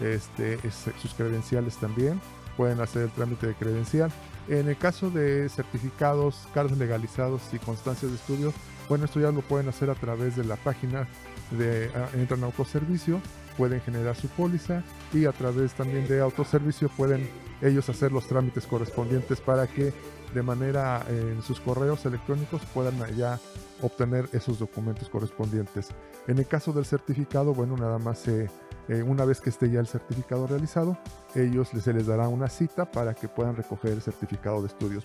este, 0.00 0.58
sus 1.00 1.14
credenciales 1.14 1.76
también, 1.76 2.20
pueden 2.60 2.82
hacer 2.82 3.04
el 3.04 3.10
trámite 3.10 3.46
de 3.46 3.54
credencial. 3.54 4.12
En 4.46 4.68
el 4.68 4.76
caso 4.76 5.08
de 5.08 5.48
certificados, 5.48 6.46
cards 6.52 6.76
legalizados 6.76 7.40
y 7.54 7.58
constancias 7.58 8.10
de 8.10 8.18
estudio, 8.18 8.52
bueno, 8.86 9.06
esto 9.06 9.18
ya 9.18 9.30
lo 9.30 9.40
pueden 9.40 9.70
hacer 9.70 9.88
a 9.88 9.94
través 9.94 10.36
de 10.36 10.44
la 10.44 10.56
página 10.56 11.08
de 11.52 11.90
ah, 11.94 12.10
Entran 12.12 12.44
Autoservicio, 12.44 13.22
pueden 13.56 13.80
generar 13.80 14.14
su 14.14 14.28
póliza 14.28 14.84
y 15.14 15.24
a 15.24 15.32
través 15.32 15.72
también 15.72 16.06
de 16.06 16.20
autoservicio 16.20 16.90
pueden 16.90 17.26
ellos 17.62 17.88
hacer 17.88 18.12
los 18.12 18.26
trámites 18.26 18.66
correspondientes 18.66 19.40
para 19.40 19.66
que 19.66 19.94
de 20.34 20.42
manera 20.42 21.02
en 21.08 21.40
sus 21.40 21.60
correos 21.60 22.04
electrónicos 22.04 22.60
puedan 22.74 22.98
ya 23.16 23.40
obtener 23.82 24.28
esos 24.32 24.58
documentos 24.58 25.08
correspondientes. 25.08 25.88
En 26.26 26.38
el 26.38 26.46
caso 26.46 26.72
del 26.72 26.84
certificado, 26.84 27.54
bueno, 27.54 27.76
nada 27.76 27.98
más 27.98 28.18
se 28.18 28.48
eh, 28.88 29.02
una 29.04 29.24
vez 29.24 29.40
que 29.40 29.50
esté 29.50 29.70
ya 29.70 29.78
el 29.78 29.86
certificado 29.86 30.46
realizado, 30.48 30.98
ellos 31.36 31.68
se 31.68 31.92
les 31.92 32.06
dará 32.06 32.26
una 32.26 32.48
cita 32.48 32.90
para 32.90 33.14
que 33.14 33.28
puedan 33.28 33.54
recoger 33.54 33.92
el 33.92 34.02
certificado 34.02 34.60
de 34.62 34.66
estudios. 34.66 35.04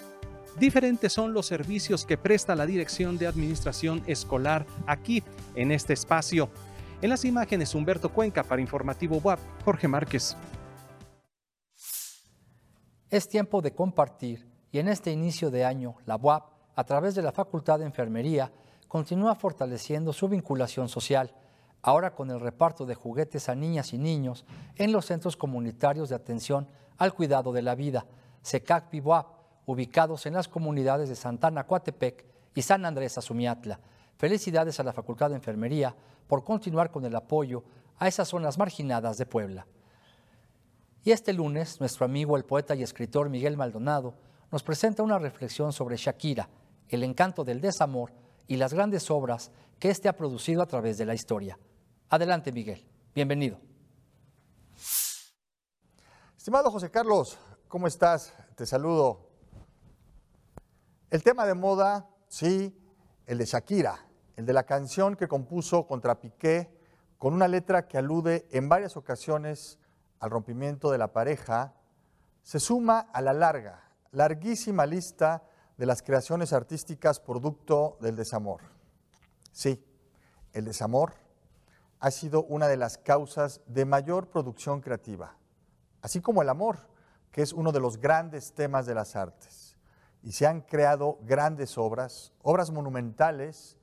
Diferentes 0.58 1.14
son 1.14 1.34
los 1.34 1.46
servicios 1.46 2.06
que 2.06 2.18
presta 2.18 2.56
la 2.56 2.66
Dirección 2.66 3.18
de 3.18 3.28
Administración 3.28 4.02
Escolar 4.08 4.66
aquí, 4.88 5.22
en 5.54 5.72
este 5.72 5.94
espacio. 5.94 6.50
En 7.02 7.10
las 7.10 7.26
imágenes, 7.26 7.76
Humberto 7.76 8.10
Cuenca 8.10 8.42
para 8.42 8.62
Informativo 8.62 9.18
WAP, 9.18 9.40
Jorge 9.64 9.88
Márquez. 9.88 10.36
Es 13.10 13.28
tiempo 13.28 13.62
de 13.62 13.72
compartir 13.72 14.48
y 14.72 14.80
en 14.80 14.88
este 14.88 15.12
inicio 15.12 15.52
de 15.52 15.64
año, 15.64 15.96
la 16.06 16.16
UAP, 16.16 16.44
a 16.76 16.84
través 16.84 17.16
de 17.16 17.22
la 17.22 17.32
Facultad 17.32 17.80
de 17.80 17.86
Enfermería, 17.86 18.52
continúa 18.88 19.36
fortaleciendo 19.36 20.14
su 20.14 20.28
vinculación 20.28 20.90
social 20.90 21.34
ahora 21.86 22.16
con 22.16 22.32
el 22.32 22.40
reparto 22.40 22.86
de 22.88 22.96
juguetes 22.96 23.48
a 23.48 23.54
niñas 23.54 23.94
y 23.94 24.00
niños 24.00 24.44
en 24.76 24.92
los 24.92 25.06
centros 25.06 25.38
comunitarios 25.38 26.10
de 26.10 26.16
atención 26.16 26.68
al 26.98 27.14
cuidado 27.14 27.54
de 27.54 27.62
la 27.62 27.76
vida. 27.76 28.08
Secac 28.42 28.90
Piboap, 28.90 29.28
ubicados 29.68 30.26
en 30.26 30.34
las 30.34 30.48
comunidades 30.48 31.10
de 31.10 31.16
Santana 31.16 31.68
Coatepec 31.68 32.26
y 32.56 32.64
San 32.64 32.86
Andrés 32.86 33.20
Azumiatla. 33.20 33.80
Felicidades 34.18 34.80
a 34.80 34.84
la 34.84 34.94
Facultad 34.94 35.30
de 35.30 35.36
Enfermería 35.36 35.96
por 36.28 36.44
continuar 36.44 36.90
con 36.90 37.06
el 37.06 37.16
apoyo 37.16 37.64
a 38.00 38.08
esas 38.08 38.30
zonas 38.30 38.58
marginadas 38.58 39.20
de 39.20 39.28
Puebla. 39.28 39.68
Y 41.04 41.12
este 41.12 41.34
lunes, 41.34 41.80
nuestro 41.80 42.06
amigo, 42.06 42.36
el 42.36 42.46
poeta 42.46 42.74
y 42.74 42.82
escritor 42.82 43.30
Miguel 43.30 43.58
Maldonado, 43.58 44.16
nos 44.52 44.64
presenta 44.64 45.04
una 45.04 45.20
reflexión 45.20 45.72
sobre 45.72 45.98
Shakira, 45.98 46.50
el 46.90 47.04
encanto 47.04 47.44
del 47.44 47.62
desamor 47.62 48.12
y 48.48 48.58
las 48.58 48.74
grandes 48.74 49.10
obras 49.10 49.52
que 49.80 49.90
éste 49.90 50.10
ha 50.10 50.16
producido 50.16 50.62
a 50.62 50.68
través 50.68 50.98
de 50.98 51.06
la 51.06 51.14
historia. 51.14 51.58
Adelante, 52.10 52.52
Miguel. 52.52 52.86
Bienvenido. 53.14 53.60
Estimado 56.38 56.70
José 56.70 56.92
Carlos, 56.92 57.38
¿cómo 57.68 57.88
estás? 57.88 58.34
Te 58.56 58.66
saludo. 58.66 59.32
El 61.10 61.24
tema 61.24 61.46
de 61.46 61.56
moda, 61.56 62.10
sí, 62.28 62.78
el 63.26 63.38
de 63.38 63.46
Shakira, 63.46 64.06
el 64.36 64.46
de 64.46 64.54
la 64.54 64.64
canción 64.64 65.16
que 65.16 65.28
compuso 65.28 65.88
contra 65.88 66.20
Piqué, 66.20 66.70
con 67.18 67.34
una 67.34 67.48
letra 67.48 67.88
que 67.88 67.98
alude 67.98 68.48
en 68.52 68.70
varias 68.70 68.98
ocasiones 68.98 69.80
al 70.20 70.30
rompimiento 70.30 70.92
de 70.92 70.98
la 70.98 71.14
pareja, 71.14 71.74
se 72.44 72.60
suma 72.60 73.00
a 73.00 73.22
la 73.22 73.34
larga, 73.34 73.90
larguísima 74.12 74.86
lista 74.86 75.44
de 75.78 75.86
las 75.86 76.02
creaciones 76.02 76.54
artísticas 76.54 77.20
producto 77.20 77.98
del 78.02 78.16
desamor. 78.16 78.62
Sí, 79.52 79.86
el 80.54 80.66
desamor 80.66 81.14
ha 82.00 82.12
sido 82.12 82.44
una 82.44 82.68
de 82.68 82.78
las 82.78 82.98
causas 82.98 83.62
de 83.68 83.86
mayor 83.86 84.30
producción 84.30 84.82
creativa, 84.82 85.38
así 86.02 86.22
como 86.22 86.42
el 86.42 86.50
amor, 86.50 86.78
que 87.32 87.42
es 87.42 87.52
uno 87.52 87.72
de 87.72 87.80
los 87.80 87.98
grandes 87.98 88.54
temas 88.54 88.86
de 88.86 88.96
las 88.96 89.16
artes. 89.16 89.78
Y 90.24 90.32
se 90.32 90.48
han 90.48 90.62
creado 90.62 91.20
grandes 91.24 91.78
obras, 91.78 92.34
obras 92.42 92.72
monumentales, 92.72 93.78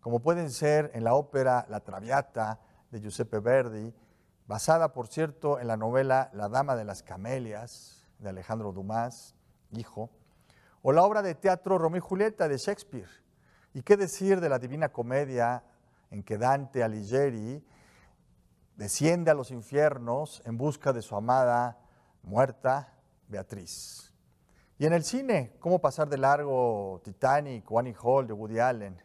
como 0.00 0.20
pueden 0.20 0.50
ser 0.50 0.90
en 0.94 1.04
la 1.04 1.14
ópera 1.14 1.66
La 1.68 1.80
Traviata 1.80 2.60
de 2.90 3.00
Giuseppe 3.00 3.40
Verdi, 3.40 3.94
basada, 4.46 4.92
por 4.92 5.08
cierto, 5.08 5.58
en 5.58 5.66
la 5.66 5.76
novela 5.76 6.30
La 6.32 6.48
Dama 6.48 6.76
de 6.76 6.84
las 6.84 7.02
Camelias 7.02 8.06
de 8.18 8.28
Alejandro 8.28 8.72
Dumas, 8.72 9.34
hijo, 9.72 10.10
o 10.88 10.92
la 10.92 11.02
obra 11.02 11.20
de 11.20 11.34
teatro 11.34 11.76
Romeo 11.76 11.98
y 11.98 12.00
Julieta 12.00 12.48
de 12.48 12.56
Shakespeare. 12.56 13.10
¿Y 13.74 13.82
qué 13.82 13.98
decir 13.98 14.40
de 14.40 14.48
la 14.48 14.58
Divina 14.58 14.88
Comedia 14.88 15.62
en 16.10 16.22
que 16.22 16.38
Dante 16.38 16.82
Alighieri 16.82 17.62
desciende 18.74 19.30
a 19.30 19.34
los 19.34 19.50
infiernos 19.50 20.40
en 20.46 20.56
busca 20.56 20.94
de 20.94 21.02
su 21.02 21.14
amada 21.14 21.78
muerta 22.22 22.94
Beatriz? 23.28 24.14
Y 24.78 24.86
en 24.86 24.94
el 24.94 25.04
cine, 25.04 25.58
¿cómo 25.60 25.78
pasar 25.78 26.08
de 26.08 26.16
largo 26.16 27.02
Titanic 27.04 27.70
o 27.70 27.78
Annie 27.78 27.94
Hall 28.02 28.26
de 28.26 28.32
Woody 28.32 28.58
Allen? 28.58 28.98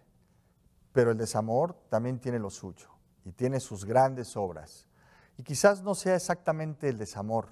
Pero 0.93 1.11
el 1.11 1.17
desamor 1.17 1.75
también 1.89 2.17
tiene 2.17 2.39
lo 2.39 2.49
suyo 2.49 2.87
y 3.25 3.33
tiene 3.33 3.59
sus 3.59 3.83
grandes 3.83 4.37
obras. 4.37 4.87
Y 5.35 5.43
quizás 5.43 5.83
no 5.83 5.95
sea 5.95 6.15
exactamente 6.15 6.87
el 6.87 6.97
desamor, 6.97 7.49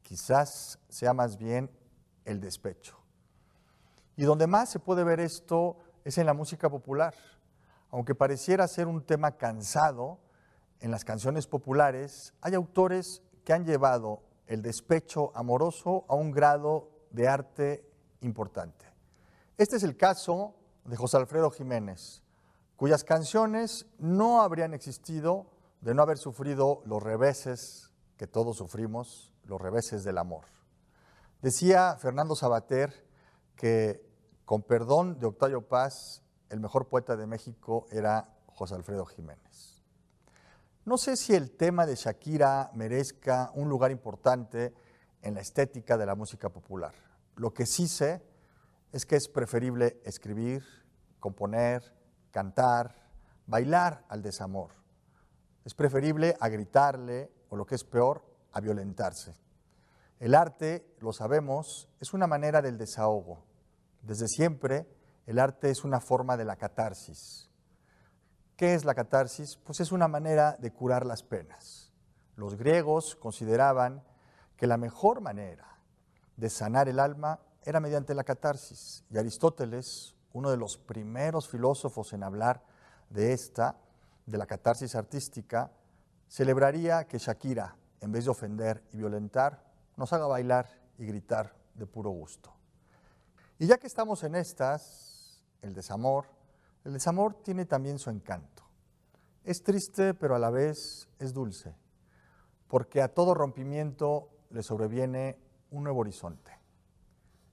quizás 0.00 0.78
sea 0.88 1.12
más 1.12 1.36
bien 1.36 1.68
el 2.24 2.40
despecho. 2.40 3.03
Y 4.16 4.24
donde 4.24 4.46
más 4.46 4.70
se 4.70 4.78
puede 4.78 5.04
ver 5.04 5.20
esto 5.20 5.76
es 6.04 6.18
en 6.18 6.26
la 6.26 6.34
música 6.34 6.70
popular. 6.70 7.14
Aunque 7.90 8.14
pareciera 8.14 8.68
ser 8.68 8.86
un 8.86 9.04
tema 9.04 9.32
cansado, 9.36 10.18
en 10.80 10.90
las 10.90 11.04
canciones 11.04 11.46
populares 11.46 12.34
hay 12.40 12.54
autores 12.54 13.22
que 13.44 13.52
han 13.52 13.64
llevado 13.64 14.22
el 14.46 14.62
despecho 14.62 15.32
amoroso 15.34 16.04
a 16.08 16.14
un 16.14 16.30
grado 16.30 16.90
de 17.10 17.28
arte 17.28 17.88
importante. 18.20 18.86
Este 19.56 19.76
es 19.76 19.82
el 19.82 19.96
caso 19.96 20.54
de 20.84 20.96
José 20.96 21.16
Alfredo 21.16 21.50
Jiménez, 21.50 22.22
cuyas 22.76 23.04
canciones 23.04 23.86
no 23.98 24.42
habrían 24.42 24.74
existido 24.74 25.46
de 25.80 25.94
no 25.94 26.02
haber 26.02 26.18
sufrido 26.18 26.82
los 26.86 27.02
reveses 27.02 27.90
que 28.16 28.26
todos 28.26 28.56
sufrimos, 28.56 29.32
los 29.44 29.60
reveses 29.60 30.04
del 30.04 30.18
amor. 30.18 30.44
Decía 31.40 31.96
Fernando 31.98 32.34
Sabater 32.34 33.03
que, 33.56 34.04
con 34.44 34.62
perdón 34.62 35.18
de 35.18 35.26
Octavio 35.26 35.62
Paz, 35.62 36.22
el 36.50 36.60
mejor 36.60 36.88
poeta 36.88 37.16
de 37.16 37.26
México 37.26 37.86
era 37.90 38.34
José 38.46 38.74
Alfredo 38.74 39.04
Jiménez. 39.06 39.82
No 40.84 40.98
sé 40.98 41.16
si 41.16 41.34
el 41.34 41.50
tema 41.50 41.86
de 41.86 41.96
Shakira 41.96 42.70
merezca 42.74 43.50
un 43.54 43.68
lugar 43.68 43.90
importante 43.90 44.74
en 45.22 45.34
la 45.34 45.40
estética 45.40 45.96
de 45.96 46.06
la 46.06 46.14
música 46.14 46.50
popular. 46.50 46.92
Lo 47.36 47.54
que 47.54 47.64
sí 47.64 47.88
sé 47.88 48.22
es 48.92 49.06
que 49.06 49.16
es 49.16 49.28
preferible 49.28 50.00
escribir, 50.04 50.62
componer, 51.18 51.94
cantar, 52.30 52.94
bailar 53.46 54.04
al 54.08 54.22
desamor. 54.22 54.72
Es 55.64 55.74
preferible 55.74 56.36
a 56.38 56.48
gritarle 56.48 57.32
o 57.48 57.56
lo 57.56 57.64
que 57.64 57.74
es 57.74 57.84
peor, 57.84 58.22
a 58.52 58.60
violentarse. 58.60 59.34
El 60.20 60.34
arte, 60.34 60.86
lo 61.00 61.12
sabemos, 61.12 61.88
es 62.00 62.14
una 62.14 62.26
manera 62.26 62.62
del 62.62 62.78
desahogo. 62.78 63.44
Desde 64.02 64.28
siempre, 64.28 64.86
el 65.26 65.38
arte 65.38 65.70
es 65.70 65.84
una 65.84 66.00
forma 66.00 66.36
de 66.36 66.44
la 66.44 66.56
catarsis. 66.56 67.50
¿Qué 68.56 68.74
es 68.74 68.84
la 68.84 68.94
catarsis? 68.94 69.56
Pues 69.56 69.80
es 69.80 69.90
una 69.90 70.06
manera 70.06 70.56
de 70.60 70.72
curar 70.72 71.04
las 71.04 71.22
penas. 71.22 71.92
Los 72.36 72.56
griegos 72.56 73.16
consideraban 73.16 74.04
que 74.56 74.66
la 74.66 74.76
mejor 74.76 75.20
manera 75.20 75.78
de 76.36 76.50
sanar 76.50 76.88
el 76.88 77.00
alma 77.00 77.40
era 77.64 77.80
mediante 77.80 78.14
la 78.14 78.24
catarsis. 78.24 79.04
Y 79.10 79.18
Aristóteles, 79.18 80.14
uno 80.32 80.50
de 80.50 80.56
los 80.56 80.78
primeros 80.78 81.48
filósofos 81.48 82.12
en 82.12 82.22
hablar 82.22 82.62
de 83.10 83.32
esta, 83.32 83.78
de 84.26 84.38
la 84.38 84.46
catarsis 84.46 84.94
artística, 84.94 85.72
celebraría 86.28 87.06
que 87.06 87.18
Shakira, 87.18 87.76
en 88.00 88.12
vez 88.12 88.24
de 88.24 88.30
ofender 88.30 88.82
y 88.92 88.98
violentar, 88.98 89.64
nos 89.96 90.12
haga 90.12 90.26
bailar 90.26 90.68
y 90.98 91.06
gritar 91.06 91.54
de 91.74 91.86
puro 91.86 92.10
gusto. 92.10 92.52
Y 93.58 93.66
ya 93.66 93.78
que 93.78 93.86
estamos 93.86 94.24
en 94.24 94.34
estas, 94.34 95.42
el 95.62 95.74
desamor, 95.74 96.26
el 96.84 96.92
desamor 96.92 97.42
tiene 97.42 97.64
también 97.64 97.98
su 97.98 98.10
encanto. 98.10 98.62
Es 99.44 99.62
triste, 99.62 100.14
pero 100.14 100.34
a 100.34 100.38
la 100.38 100.50
vez 100.50 101.08
es 101.18 101.32
dulce, 101.32 101.76
porque 102.68 103.02
a 103.02 103.08
todo 103.08 103.34
rompimiento 103.34 104.30
le 104.50 104.62
sobreviene 104.62 105.38
un 105.70 105.84
nuevo 105.84 106.00
horizonte. 106.00 106.52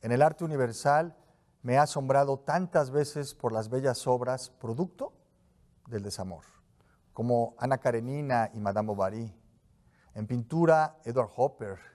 En 0.01 0.12
el 0.12 0.21
arte 0.21 0.43
universal 0.43 1.15
me 1.62 1.77
ha 1.77 1.83
asombrado 1.83 2.39
tantas 2.39 2.91
veces 2.91 3.36
por 3.36 3.51
las 3.51 3.69
bellas 3.69 4.07
obras 4.07 4.50
producto 4.50 5.13
del 5.88 6.01
desamor, 6.01 6.45
como 7.13 7.55
Ana 7.60 7.77
Karenina 7.77 8.50
y 8.53 8.60
Madame 8.60 8.88
Bovary. 8.88 9.36
En 10.15 10.27
pintura, 10.27 10.98
Edward 11.05 11.29
Hopper 11.36 11.90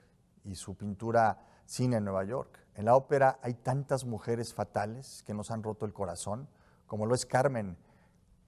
y 0.47 0.55
su 0.55 0.77
pintura 0.77 1.39
Cine 1.67 1.97
en 1.97 2.05
Nueva 2.05 2.25
York. 2.25 2.59
En 2.75 2.85
la 2.85 2.95
ópera 2.95 3.39
hay 3.43 3.55
tantas 3.55 4.05
mujeres 4.05 4.55
fatales 4.55 5.23
que 5.27 5.35
nos 5.35 5.51
han 5.51 5.63
roto 5.63 5.85
el 5.85 5.93
corazón, 5.93 6.49
como 6.87 7.07
lo 7.07 7.15
es 7.15 7.27
Carmen 7.27 7.77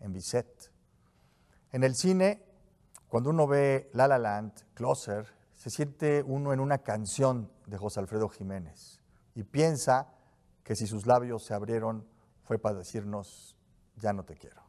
en 0.00 0.12
Bizet. 0.12 0.70
En 1.72 1.82
el 1.82 1.94
cine, 1.94 2.42
cuando 3.08 3.30
uno 3.30 3.46
ve 3.46 3.90
La 3.92 4.06
La 4.06 4.18
Land, 4.18 4.52
Closer, 4.74 5.26
se 5.52 5.70
siente 5.70 6.22
uno 6.22 6.52
en 6.52 6.60
una 6.60 6.78
canción 6.78 7.50
de 7.66 7.76
José 7.76 8.00
Alfredo 8.00 8.28
Jiménez 8.28 9.00
y 9.34 9.42
piensa 9.42 10.14
que 10.62 10.76
si 10.76 10.86
sus 10.86 11.06
labios 11.06 11.44
se 11.44 11.54
abrieron 11.54 12.06
fue 12.44 12.58
para 12.58 12.78
decirnos, 12.78 13.56
ya 13.96 14.12
no 14.12 14.24
te 14.24 14.36
quiero. 14.36 14.62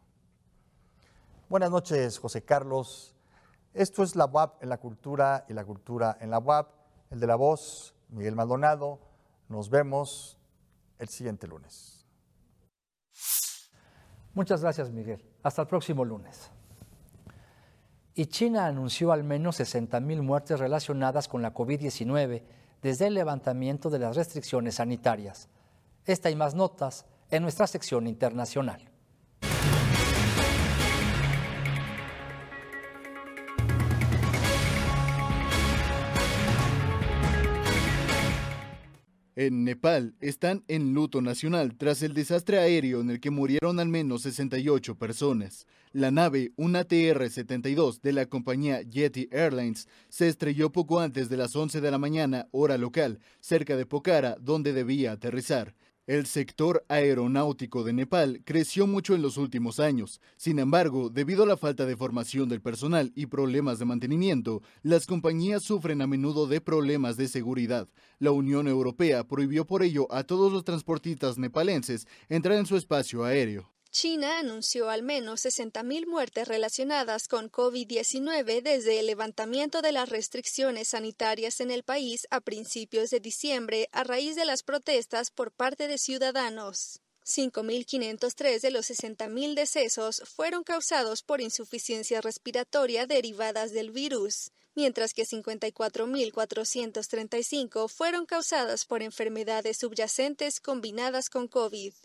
Buenas 1.47 1.69
noches, 1.69 2.17
José 2.17 2.43
Carlos. 2.43 3.15
Esto 3.73 4.03
es 4.03 4.15
la 4.15 4.25
UAP 4.25 4.63
en 4.63 4.69
la 4.69 4.77
cultura 4.77 5.45
y 5.47 5.53
la 5.53 5.63
cultura 5.63 6.17
en 6.19 6.31
la 6.31 6.39
UAP 6.39 6.78
el 7.09 7.19
de 7.19 7.27
la 7.27 7.35
voz, 7.35 7.93
Miguel 8.09 8.35
Maldonado. 8.35 8.99
Nos 9.47 9.69
vemos 9.69 10.37
el 10.97 11.09
siguiente 11.09 11.47
lunes. 11.47 12.05
Muchas 14.33 14.61
gracias, 14.61 14.91
Miguel. 14.91 15.23
Hasta 15.43 15.63
el 15.63 15.67
próximo 15.67 16.05
lunes. 16.05 16.51
Y 18.13 18.25
China 18.27 18.65
anunció 18.65 19.11
al 19.11 19.23
menos 19.23 19.59
60.000 19.59 20.21
muertes 20.21 20.59
relacionadas 20.59 21.27
con 21.27 21.41
la 21.41 21.53
COVID-19 21.53 22.43
desde 22.81 23.07
el 23.07 23.13
levantamiento 23.13 23.89
de 23.89 23.99
las 23.99 24.15
restricciones 24.15 24.75
sanitarias. 24.75 25.49
Esta 26.05 26.29
y 26.29 26.35
más 26.35 26.53
notas 26.53 27.05
en 27.29 27.43
nuestra 27.43 27.67
sección 27.67 28.07
internacional. 28.07 28.88
En 39.41 39.63
Nepal 39.63 40.15
están 40.19 40.65
en 40.67 40.93
luto 40.93 41.21
nacional 41.21 41.77
tras 41.77 42.03
el 42.03 42.13
desastre 42.13 42.59
aéreo 42.59 42.99
en 42.99 43.09
el 43.09 43.21
que 43.21 43.29
murieron 43.29 43.79
al 43.79 43.87
menos 43.87 44.23
68 44.23 44.95
personas. 44.95 45.65
La 45.93 46.11
nave, 46.11 46.51
una 46.57 46.85
TR-72 46.85 48.01
de 48.01 48.11
la 48.11 48.25
compañía 48.25 48.81
Yeti 48.81 49.29
Airlines, 49.31 49.87
se 50.09 50.27
estrelló 50.27 50.73
poco 50.73 50.99
antes 50.99 51.29
de 51.29 51.37
las 51.37 51.55
11 51.55 51.79
de 51.79 51.89
la 51.89 51.97
mañana, 51.97 52.49
hora 52.51 52.77
local, 52.77 53.21
cerca 53.39 53.77
de 53.77 53.85
Pokhara, 53.85 54.35
donde 54.41 54.73
debía 54.73 55.13
aterrizar. 55.13 55.73
El 56.09 56.25
sector 56.25 56.83
aeronáutico 56.87 57.83
de 57.83 57.93
Nepal 57.93 58.41
creció 58.43 58.87
mucho 58.87 59.13
en 59.13 59.21
los 59.21 59.37
últimos 59.37 59.79
años. 59.79 60.21
Sin 60.37 60.57
embargo, 60.57 61.11
debido 61.11 61.43
a 61.43 61.45
la 61.45 61.55
falta 61.55 61.85
de 61.85 61.95
formación 61.95 62.49
del 62.49 62.63
personal 62.63 63.11
y 63.13 63.27
problemas 63.27 63.77
de 63.77 63.85
mantenimiento, 63.85 64.63
las 64.81 65.05
compañías 65.05 65.61
sufren 65.61 66.01
a 66.01 66.07
menudo 66.07 66.47
de 66.47 66.61
problemas 66.61 67.15
de 67.15 67.27
seguridad. 67.27 67.87
La 68.17 68.31
Unión 68.31 68.67
Europea 68.67 69.23
prohibió 69.27 69.67
por 69.67 69.83
ello 69.83 70.11
a 70.11 70.23
todos 70.23 70.51
los 70.51 70.63
transportistas 70.63 71.37
nepalenses 71.37 72.07
entrar 72.27 72.57
en 72.57 72.65
su 72.65 72.75
espacio 72.75 73.23
aéreo. 73.23 73.69
China 73.91 74.37
anunció 74.37 74.91
al 74.91 75.01
menos 75.01 75.45
60.000 75.45 76.05
muertes 76.05 76.47
relacionadas 76.47 77.27
con 77.27 77.51
COVID-19 77.51 78.61
desde 78.61 78.99
el 78.99 79.07
levantamiento 79.07 79.81
de 79.81 79.91
las 79.91 80.09
restricciones 80.09 80.89
sanitarias 80.89 81.59
en 81.59 81.71
el 81.71 81.81
país 81.81 82.27
a 82.29 82.39
principios 82.39 83.09
de 83.09 83.19
diciembre 83.19 83.89
a 83.91 84.03
raíz 84.03 84.35
de 84.35 84.45
las 84.45 84.61
protestas 84.61 85.31
por 85.31 85.51
parte 85.51 85.87
de 85.87 85.97
ciudadanos. 85.97 87.01
5.503 87.25 88.61
de 88.61 88.71
los 88.71 88.91
60.000 88.91 89.55
decesos 89.55 90.21
fueron 90.23 90.63
causados 90.63 91.23
por 91.23 91.41
insuficiencia 91.41 92.21
respiratoria 92.21 93.07
derivadas 93.07 93.71
del 93.71 93.89
virus, 93.89 94.51
mientras 94.75 95.15
que 95.15 95.23
54.435 95.23 97.89
fueron 97.89 98.27
causadas 98.27 98.85
por 98.85 99.01
enfermedades 99.01 99.77
subyacentes 99.77 100.59
combinadas 100.59 101.31
con 101.31 101.47
COVID. 101.47 101.95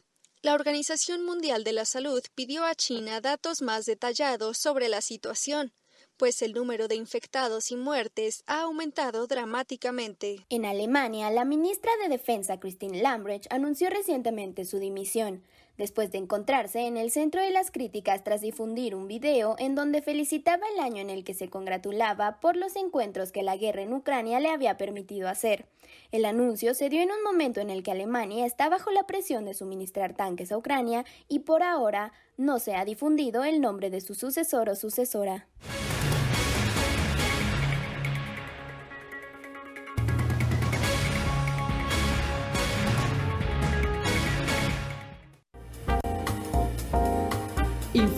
La 0.45 0.53
Organización 0.53 1.25
Mundial 1.25 1.65
de 1.65 1.73
la 1.73 1.87
Salud 1.87 2.23
pidió 2.35 2.67
a 2.67 2.75
China 2.75 3.23
datos 3.23 3.63
más 3.63 3.87
detallados 3.87 4.59
sobre 4.59 4.91
la 4.91 5.01
situación, 5.01 5.73
pues 6.19 6.43
el 6.43 6.53
número 6.53 6.87
de 6.87 6.97
infectados 6.97 7.71
y 7.71 7.77
muertes 7.77 8.45
ha 8.47 8.61
aumentado 8.61 9.27
dramáticamente. 9.27 10.45
En 10.51 10.67
Alemania, 10.67 11.31
la 11.31 11.47
ministra 11.47 11.91
de 12.03 12.11
Defensa 12.11 12.61
Christine 12.61 13.01
Lambrecht 13.01 13.51
anunció 13.51 13.89
recientemente 13.89 14.67
su 14.67 14.79
dimisión, 14.79 15.43
después 15.79 16.11
de 16.13 16.19
encontrarse 16.19 16.87
en 16.87 16.97
el 16.97 17.11
centro 17.11 17.41
de 17.41 17.51
las 17.51 17.71
críticas 17.71 18.25
tras 18.25 18.41
difundir 18.41 18.95
un 18.95 19.09
video 19.09 19.57
en 19.59 19.75
donde 19.75 20.03
felicitaba 20.03 20.67
el 20.75 20.81
año 20.81 21.01
en 21.01 21.11
el 21.11 21.25
que 21.25 21.35
se 21.35 21.49
congratulaba 21.49 22.41
por 22.41 22.57
los 22.57 22.77
encuentros 22.77 23.33
que 23.33 23.43
la 23.43 23.57
guerra 23.57 23.83
en 23.83 23.93
Ucrania 23.93 24.41
le 24.41 24.51
había 24.51 24.77
permitido 24.77 25.29
hacer. 25.29 25.67
El 26.13 26.25
anuncio 26.25 26.75
se 26.75 26.89
dio 26.89 27.03
en 27.03 27.11
un 27.11 27.23
momento 27.23 27.61
en 27.61 27.71
el 27.71 27.83
que 27.83 27.93
Alemania 27.93 28.47
está 28.47 28.69
bajo 28.69 28.91
la 28.91 29.07
presión 29.07 29.45
de 29.45 29.55
suministrar 29.55 30.15
tanques 30.15 30.53
a 30.53 30.59
Ucrania 30.59 31.05
y 31.29 31.41
por 31.41 31.63
ahora 31.63 32.13
no 32.37 32.59
se 32.59 32.75
ha 32.75 32.85
difundido 32.85 33.45
el 33.45 33.61
nombre 33.61 33.91
de 33.91 34.01
su 34.01 34.15
sucesor 34.15 34.69
o 34.69 34.77
sucesora. 34.77 35.47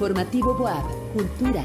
Informativo 0.07 0.55
Boab, 0.55 0.85
Cultura. 1.15 1.65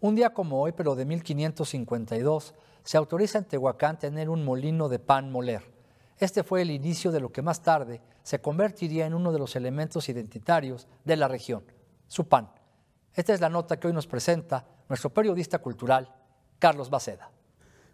Un 0.00 0.14
día 0.14 0.32
como 0.32 0.62
hoy, 0.62 0.72
pero 0.72 0.94
de 0.94 1.04
1552, 1.04 2.54
se 2.82 2.96
autoriza 2.96 3.36
en 3.36 3.44
Tehuacán 3.44 3.98
tener 3.98 4.30
un 4.30 4.42
molino 4.42 4.88
de 4.88 4.98
pan 4.98 5.30
moler. 5.30 5.70
Este 6.16 6.42
fue 6.42 6.62
el 6.62 6.70
inicio 6.70 7.12
de 7.12 7.20
lo 7.20 7.30
que 7.30 7.42
más 7.42 7.60
tarde 7.60 8.00
se 8.22 8.40
convertiría 8.40 9.04
en 9.04 9.12
uno 9.12 9.32
de 9.32 9.40
los 9.40 9.54
elementos 9.54 10.08
identitarios 10.08 10.88
de 11.04 11.16
la 11.16 11.28
región, 11.28 11.62
su 12.06 12.26
pan. 12.26 12.50
Esta 13.12 13.34
es 13.34 13.42
la 13.42 13.50
nota 13.50 13.78
que 13.78 13.86
hoy 13.86 13.92
nos 13.92 14.06
presenta 14.06 14.66
nuestro 14.88 15.10
periodista 15.10 15.58
cultural, 15.58 16.10
Carlos 16.58 16.88
Baceda. 16.88 17.30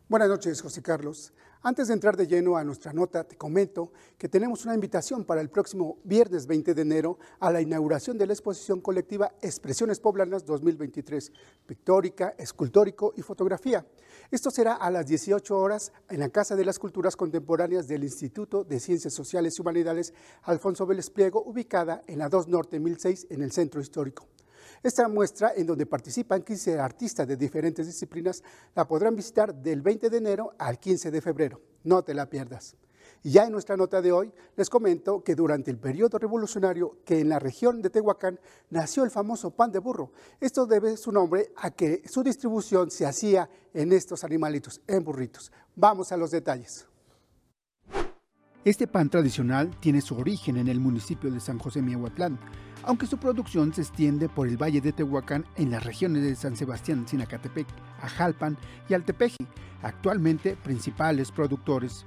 Buenas 0.09 0.29
noches, 0.29 0.63
José 0.63 0.83
Carlos. 0.83 1.33
Antes 1.63 1.89
de 1.89 1.95
entrar 1.95 2.17
de 2.17 2.29
lleno 2.29 2.57
a 2.57 2.63
nuestra 2.63 2.93
nota, 2.93 3.25
te 3.25 3.37
comento 3.37 3.91
que 4.17 4.29
tenemos 4.29 4.65
una 4.65 4.77
invitación 4.77 5.25
para 5.25 5.41
el 5.41 5.51
próximo 5.51 5.99
viernes 6.05 6.47
20 6.47 6.73
de 6.73 6.83
enero 6.83 7.19
a 7.41 7.51
la 7.51 7.61
inauguración 7.61 8.17
de 8.17 8.29
la 8.29 8.33
exposición 8.33 8.81
colectiva 8.81 9.33
Expresiones 9.43 9.99
Poblanas 9.99 10.47
2023, 10.47 11.33
pictórica, 11.67 12.37
escultórico 12.39 13.13
y 13.17 13.23
fotografía. 13.23 13.85
Esto 14.31 14.53
será 14.53 14.75
a 14.75 14.89
las 14.89 15.09
18 15.09 15.59
horas 15.59 15.93
en 16.09 16.21
la 16.21 16.29
Casa 16.29 16.55
de 16.55 16.65
las 16.65 16.79
Culturas 16.79 17.17
Contemporáneas 17.17 17.89
del 17.89 18.05
Instituto 18.05 18.63
de 18.63 18.79
Ciencias 18.79 19.15
Sociales 19.15 19.59
y 19.59 19.61
Humanidades 19.61 20.15
Alfonso 20.43 20.87
Vélez 20.87 21.11
Pliego, 21.11 21.43
ubicada 21.43 22.03
en 22.07 22.21
la 22.21 22.29
2 22.29 22.47
Norte 22.47 22.79
1006 22.79 23.27
en 23.31 23.43
el 23.43 23.51
Centro 23.51 23.81
Histórico. 23.81 24.29
Esta 24.83 25.09
muestra, 25.09 25.53
en 25.57 25.67
donde 25.67 25.87
participan 25.87 26.43
15 26.43 26.79
artistas 26.79 27.27
de 27.27 27.37
diferentes 27.37 27.87
disciplinas, 27.87 28.43
la 28.75 28.87
podrán 28.87 29.17
visitar 29.17 29.55
del 29.55 29.83
20 29.83 30.11
de 30.11 30.17
enero 30.17 30.55
al 30.59 30.79
15 30.79 31.11
de 31.11 31.21
febrero. 31.21 31.61
No 31.85 32.03
te 32.03 32.15
la 32.15 32.29
pierdas. 32.29 32.77
Ya 33.25 33.45
en 33.45 33.53
nuestra 33.53 33.77
nota 33.77 34.01
de 34.01 34.13
hoy 34.13 34.33
les 34.57 34.71
comento 34.71 35.25
que 35.25 35.35
durante 35.35 35.71
el 35.71 35.79
periodo 35.79 36.19
revolucionario 36.19 36.99
que 37.05 37.21
en 37.21 37.29
la 37.29 37.39
región 37.39 37.83
de 37.83 37.91
Tehuacán 37.91 38.39
nació 38.71 39.05
el 39.05 39.11
famoso 39.11 39.51
pan 39.51 39.73
de 39.73 39.81
burro. 39.81 40.13
Esto 40.41 40.67
debe 40.67 40.97
su 40.97 41.11
nombre 41.11 41.53
a 41.57 41.71
que 41.71 42.03
su 42.09 42.23
distribución 42.23 42.91
se 42.91 43.07
hacía 43.07 43.51
en 43.75 43.93
estos 43.93 44.23
animalitos, 44.23 44.81
en 44.87 45.03
burritos. 45.03 45.51
Vamos 45.75 46.13
a 46.13 46.17
los 46.17 46.31
detalles. 46.31 46.87
Este 48.65 48.87
pan 48.87 49.09
tradicional 49.09 49.79
tiene 49.81 50.01
su 50.01 50.17
origen 50.17 50.57
en 50.57 50.69
el 50.69 50.79
municipio 50.79 51.31
de 51.31 51.41
San 51.41 51.59
José 51.59 51.81
Miahuatlán, 51.81 52.39
aunque 52.89 53.07
su 53.07 53.19
producción 53.19 53.75
se 53.75 53.83
extiende 53.83 54.31
por 54.31 54.49
el 54.49 54.57
Valle 54.57 54.81
de 54.81 54.95
Tehuacán 54.95 55.45
en 55.57 55.71
las 55.71 55.85
regiones 55.85 56.23
de 56.23 56.35
San 56.35 56.57
Sebastián, 56.57 57.07
Sinacatepec, 57.07 57.67
Ajalpan 58.01 58.57
y 58.89 58.95
Altepeji, 58.95 59.47
actualmente 59.83 60.57
principales 60.57 61.31
productores. 61.31 62.07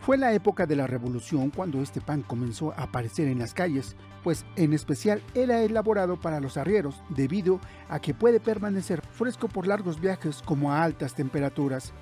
Fue 0.00 0.16
la 0.16 0.32
época 0.32 0.64
de 0.64 0.74
la 0.74 0.86
revolución 0.86 1.50
cuando 1.50 1.82
este 1.82 2.00
pan 2.00 2.22
comenzó 2.22 2.72
a 2.72 2.84
aparecer 2.84 3.28
en 3.28 3.40
las 3.40 3.52
calles, 3.52 3.94
pues 4.24 4.46
en 4.56 4.72
especial 4.72 5.22
era 5.34 5.60
elaborado 5.60 6.18
para 6.18 6.40
los 6.40 6.56
arrieros, 6.56 7.02
debido 7.10 7.60
a 7.90 8.00
que 8.00 8.14
puede 8.14 8.40
permanecer 8.40 9.02
fresco 9.02 9.48
por 9.48 9.66
largos 9.66 10.00
viajes 10.00 10.40
como 10.46 10.72
a 10.72 10.82
altas 10.82 11.14
temperaturas. 11.14 11.92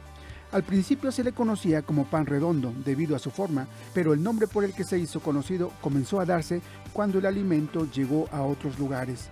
Al 0.54 0.62
principio 0.62 1.10
se 1.10 1.24
le 1.24 1.32
conocía 1.32 1.82
como 1.82 2.04
pan 2.04 2.26
redondo 2.26 2.72
debido 2.84 3.16
a 3.16 3.18
su 3.18 3.32
forma, 3.32 3.66
pero 3.92 4.12
el 4.12 4.22
nombre 4.22 4.46
por 4.46 4.62
el 4.62 4.72
que 4.72 4.84
se 4.84 4.96
hizo 4.96 5.18
conocido 5.18 5.72
comenzó 5.80 6.20
a 6.20 6.24
darse 6.24 6.62
cuando 6.92 7.18
el 7.18 7.26
alimento 7.26 7.90
llegó 7.90 8.28
a 8.30 8.42
otros 8.42 8.78
lugares. 8.78 9.30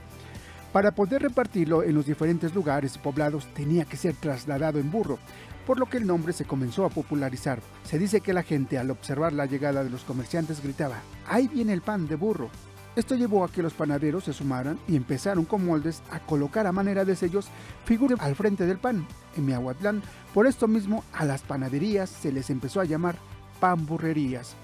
Para 0.73 0.91
poder 0.91 1.23
repartirlo 1.23 1.85
en 1.85 1.95
los 1.95 2.07
diferentes 2.07 2.53
lugares 2.57 2.99
poblados 2.99 3.47
tenía 3.55 3.85
que 3.85 3.97
ser 3.97 4.17
trasladado 4.17 4.81
en 4.81 4.91
burro, 4.91 5.21
por 5.65 5.79
lo 5.79 5.87
que 5.87 5.99
el 5.99 6.09
nombre 6.09 6.33
se 6.33 6.45
comenzó 6.45 6.85
a 6.85 6.91
popularizar. 6.91 7.61
Se 7.85 8.01
dice 8.01 8.21
que 8.21 8.33
la 8.33 8.43
gente 8.43 8.77
al 8.77 8.91
observar 8.91 9.33
la 9.33 9.47
llegada 9.47 9.85
de 9.85 9.91
los 9.91 10.03
comerciantes 10.03 10.61
gritaba, 10.61 10.97
¡ahí 11.29 11.47
viene 11.47 11.73
el 11.73 11.83
pan 11.83 12.09
de 12.09 12.17
burro! 12.17 12.51
Esto 12.95 13.15
llevó 13.15 13.43
a 13.43 13.51
que 13.51 13.63
los 13.63 13.73
panaderos 13.73 14.25
se 14.25 14.35
sumaran 14.35 14.79
y 14.87 14.97
empezaron 14.97 15.47
con 15.47 15.65
moldes 15.65 16.03
a 16.11 16.21
colocar 16.21 16.67
a 16.67 16.73
manera 16.73 17.07
de 17.07 17.17
sellos 17.17 17.47
figuras 17.87 18.21
al 18.21 18.35
frente 18.35 18.67
del 18.67 18.79
pan. 18.79 19.07
En 19.35 19.47
Miahuatlán, 19.47 20.03
por 20.35 20.47
esto 20.47 20.69
mismo, 20.69 21.03
a 21.15 21.25
las 21.25 21.41
panaderías 21.41 22.11
se 22.11 22.33
les 22.33 22.51
empezó 22.51 22.81
a 22.81 22.85
llamar 22.85 23.17
panburrerías. 23.61 24.55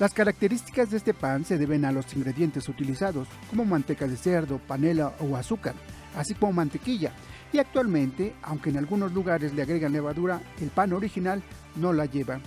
Las 0.00 0.14
características 0.14 0.90
de 0.90 0.96
este 0.96 1.12
pan 1.12 1.44
se 1.44 1.58
deben 1.58 1.84
a 1.84 1.92
los 1.92 2.14
ingredientes 2.16 2.68
utilizados, 2.68 3.28
como 3.50 3.66
manteca 3.66 4.06
de 4.06 4.16
cerdo, 4.16 4.58
panela 4.58 5.12
o 5.20 5.36
azúcar, 5.36 5.74
así 6.16 6.34
como 6.34 6.54
mantequilla. 6.54 7.12
Y 7.52 7.58
actualmente, 7.58 8.34
aunque 8.42 8.70
en 8.70 8.78
algunos 8.78 9.12
lugares 9.12 9.52
le 9.52 9.60
agregan 9.60 9.92
levadura, 9.92 10.40
el 10.60 10.70
pan 10.70 10.94
original 10.94 11.42
no 11.76 11.92
la 11.92 12.06
lleva. 12.06 12.40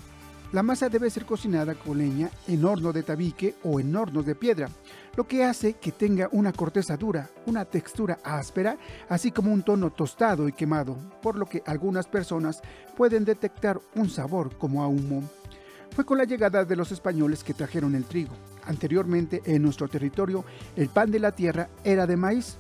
La 0.52 0.64
masa 0.64 0.90
debe 0.90 1.10
ser 1.10 1.26
cocinada 1.26 1.76
con 1.76 1.98
leña 1.98 2.30
en 2.48 2.64
horno 2.66 2.94
de 2.94 3.04
tabique 3.04 3.56
o 3.64 3.80
en 3.80 3.96
hornos 3.96 4.26
de 4.26 4.36
piedra, 4.36 4.70
lo 5.16 5.28
que 5.28 5.44
hace 5.44 5.74
que 5.74 5.92
tenga 5.92 6.28
una 6.32 6.52
corteza 6.52 6.98
dura, 6.98 7.30
una 7.46 7.66
textura 7.66 8.20
áspera, 8.24 8.78
así 9.08 9.32
como 9.32 9.54
un 9.54 9.64
tono 9.64 9.92
tostado 9.92 10.48
y 10.48 10.54
quemado, 10.54 10.98
por 11.22 11.38
lo 11.38 11.46
que 11.46 11.64
algunas 11.66 12.08
personas 12.08 12.62
pueden 12.98 13.24
detectar 13.24 13.80
un 13.96 14.10
sabor 14.10 14.58
como 14.58 14.84
a 14.84 14.88
humo. 14.88 15.24
Fue 15.92 16.06
con 16.06 16.18
la 16.18 16.26
llegada 16.26 16.66
de 16.66 16.76
los 16.76 16.92
españoles 16.92 17.44
que 17.44 17.54
trajeron 17.54 17.96
el 17.96 18.04
trigo. 18.04 18.34
Anteriormente 18.66 19.42
en 19.46 19.62
nuestro 19.62 19.88
territorio 19.88 20.44
el 20.76 20.90
pan 20.90 21.12
de 21.12 21.20
la 21.20 21.32
tierra 21.32 21.70
era 21.84 22.06
de 22.06 22.18
maíz. 22.18 22.58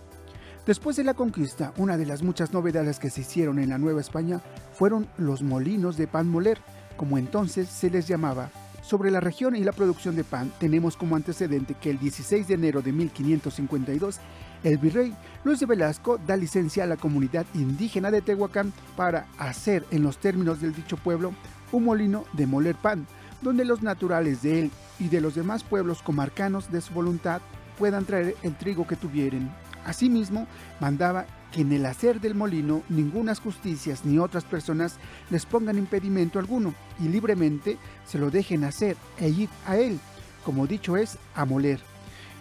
Después 0.65 0.96
de 0.96 1.04
la 1.04 1.13
conquista, 1.13 1.74
una 1.78 1.98
de 1.98 2.06
las 2.06 2.24
muchas 2.24 2.54
novedades 2.54 2.98
que 2.98 3.10
se 3.10 3.22
hicieron 3.22 3.60
en 3.60 3.70
la 3.70 3.78
Nueva 3.78 4.02
España 4.02 4.41
fueron 4.74 5.08
los 5.18 5.44
molinos 5.44 5.98
de 5.98 6.08
pan 6.08 6.30
moler, 6.30 6.60
como 6.96 7.18
entonces 7.18 7.68
se 7.68 7.89
les 7.89 8.08
llamaba. 8.08 8.50
Sobre 8.86 9.10
la 9.10 9.19
región 9.19 9.56
y 9.56 9.63
la 9.63 9.71
producción 9.71 10.15
de 10.15 10.24
pan 10.24 10.52
tenemos 10.60 10.95
como 10.95 11.15
antecedente 11.15 11.74
que 11.74 11.89
el 11.89 11.98
16 11.98 12.48
de 12.48 12.54
enero 12.54 12.84
de 12.84 12.91
1552 12.91 14.19
El 14.63 14.78
virrey 14.78 15.12
Luis 15.43 15.60
de 15.60 15.65
Velasco 15.65 16.19
da 16.19 16.38
licencia 16.38 16.84
a 16.84 16.88
la 16.88 16.95
comunidad 16.95 17.48
indígena 17.56 18.12
de 18.12 18.21
Tehuacán 18.21 18.74
para 18.95 19.26
hacer, 19.39 19.88
en 19.89 20.04
los 20.04 20.19
términos 20.19 20.62
del 20.62 20.76
dicho 20.76 20.98
pueblo, 20.98 21.34
un 21.71 21.84
molino 21.84 22.26
de 22.34 22.45
moler 22.45 22.76
pan, 22.76 23.08
donde 23.41 23.65
los 23.65 23.82
naturales 23.82 24.43
de 24.43 24.60
él 24.60 24.71
y 25.00 25.08
de 25.08 25.19
los 25.19 25.34
demás 25.34 25.63
pueblos 25.63 26.04
comarcanos 26.04 26.71
de 26.71 26.82
su 26.82 26.93
voluntad 26.93 27.41
puedan 27.80 28.06
traer 28.06 28.36
el 28.43 28.56
trigo 28.56 28.86
que 28.86 28.95
tuvieren. 28.95 29.50
Asimismo, 29.84 30.45
mandaba 30.80 31.26
que 31.56 31.62
en 31.62 31.72
el 31.72 31.86
hacer 31.86 32.20
del 32.20 32.36
molino 32.36 32.84
ningunas 32.89 33.39
justicias 33.39 34.04
ni 34.04 34.20
otras 34.20 34.44
personas 34.44 34.98
les 35.30 35.46
pongan 35.46 35.78
impedimento 35.78 36.38
alguno 36.38 36.76
y 37.00 37.08
libremente 37.08 37.78
se 38.06 38.18
lo 38.18 38.30
dejen 38.30 38.65
hacer 38.65 38.98
e 39.18 39.30
ir 39.30 39.48
a 39.65 39.78
él, 39.78 39.98
como 40.44 40.68
dicho 40.68 40.98
es, 40.98 41.18
a 41.34 41.46
moler, 41.46 41.80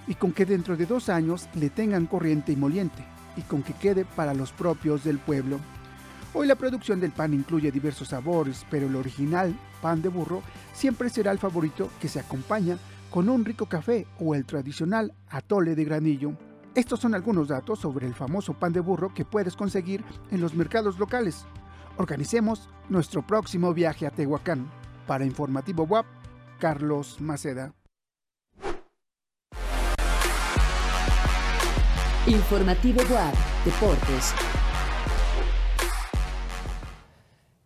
y 0.09 0.17
con 0.17 0.33
que 0.33 0.45
dentro 0.45 0.77
de 0.77 0.87
dos 0.87 1.09
años 1.09 1.49
le 1.55 1.71
tengan 1.71 2.07
corriente 2.07 2.51
y 2.51 2.57
moliente, 2.57 3.05
y 3.37 3.43
con 3.43 3.63
que 3.63 3.75
quede 3.75 4.05
para 4.05 4.35
los 4.35 4.51
propios 4.51 5.05
del 5.05 5.21
pueblo. 5.21 5.61
Hoy 6.33 6.49
la 6.49 6.57
producción 6.57 6.99
del 6.99 7.13
pan 7.13 7.35
incluye 7.35 7.71
diversos 7.71 8.09
sabores, 8.09 8.67
pero 8.69 8.89
el 8.89 8.97
original 8.97 9.55
pan 9.81 10.03
de 10.03 10.09
burro 10.09 10.43
siempre 10.73 11.09
será 11.09 11.31
el 11.31 11.39
favorito 11.39 11.89
que 12.01 12.09
se 12.09 12.19
acompaña 12.19 12.79
con 13.13 13.29
un 13.29 13.45
rico 13.45 13.67
café 13.67 14.09
o 14.19 14.35
el 14.35 14.45
tradicional 14.45 15.15
atole 15.29 15.77
de 15.77 15.85
granillo. 15.85 16.37
Estos 16.75 16.99
son 16.99 17.15
algunos 17.15 17.47
datos 17.47 17.79
sobre 17.79 18.05
el 18.05 18.15
famoso 18.15 18.53
pan 18.53 18.73
de 18.73 18.81
burro 18.81 19.15
que 19.15 19.25
puedes 19.25 19.55
conseguir 19.55 20.05
en 20.33 20.41
los 20.41 20.55
mercados 20.55 20.99
locales. 20.99 21.47
Organicemos 21.99 22.69
nuestro 22.89 23.25
próximo 23.25 23.73
viaje 23.73 24.09
a 24.09 24.11
Tehuacán. 24.11 24.69
Para 25.07 25.25
Informativo 25.25 25.85
WAP, 25.85 26.05
Carlos 26.59 27.21
Maceda. 27.21 27.73
Informativo 32.27 33.03
WAP, 33.09 33.35
Deportes. 33.65 34.35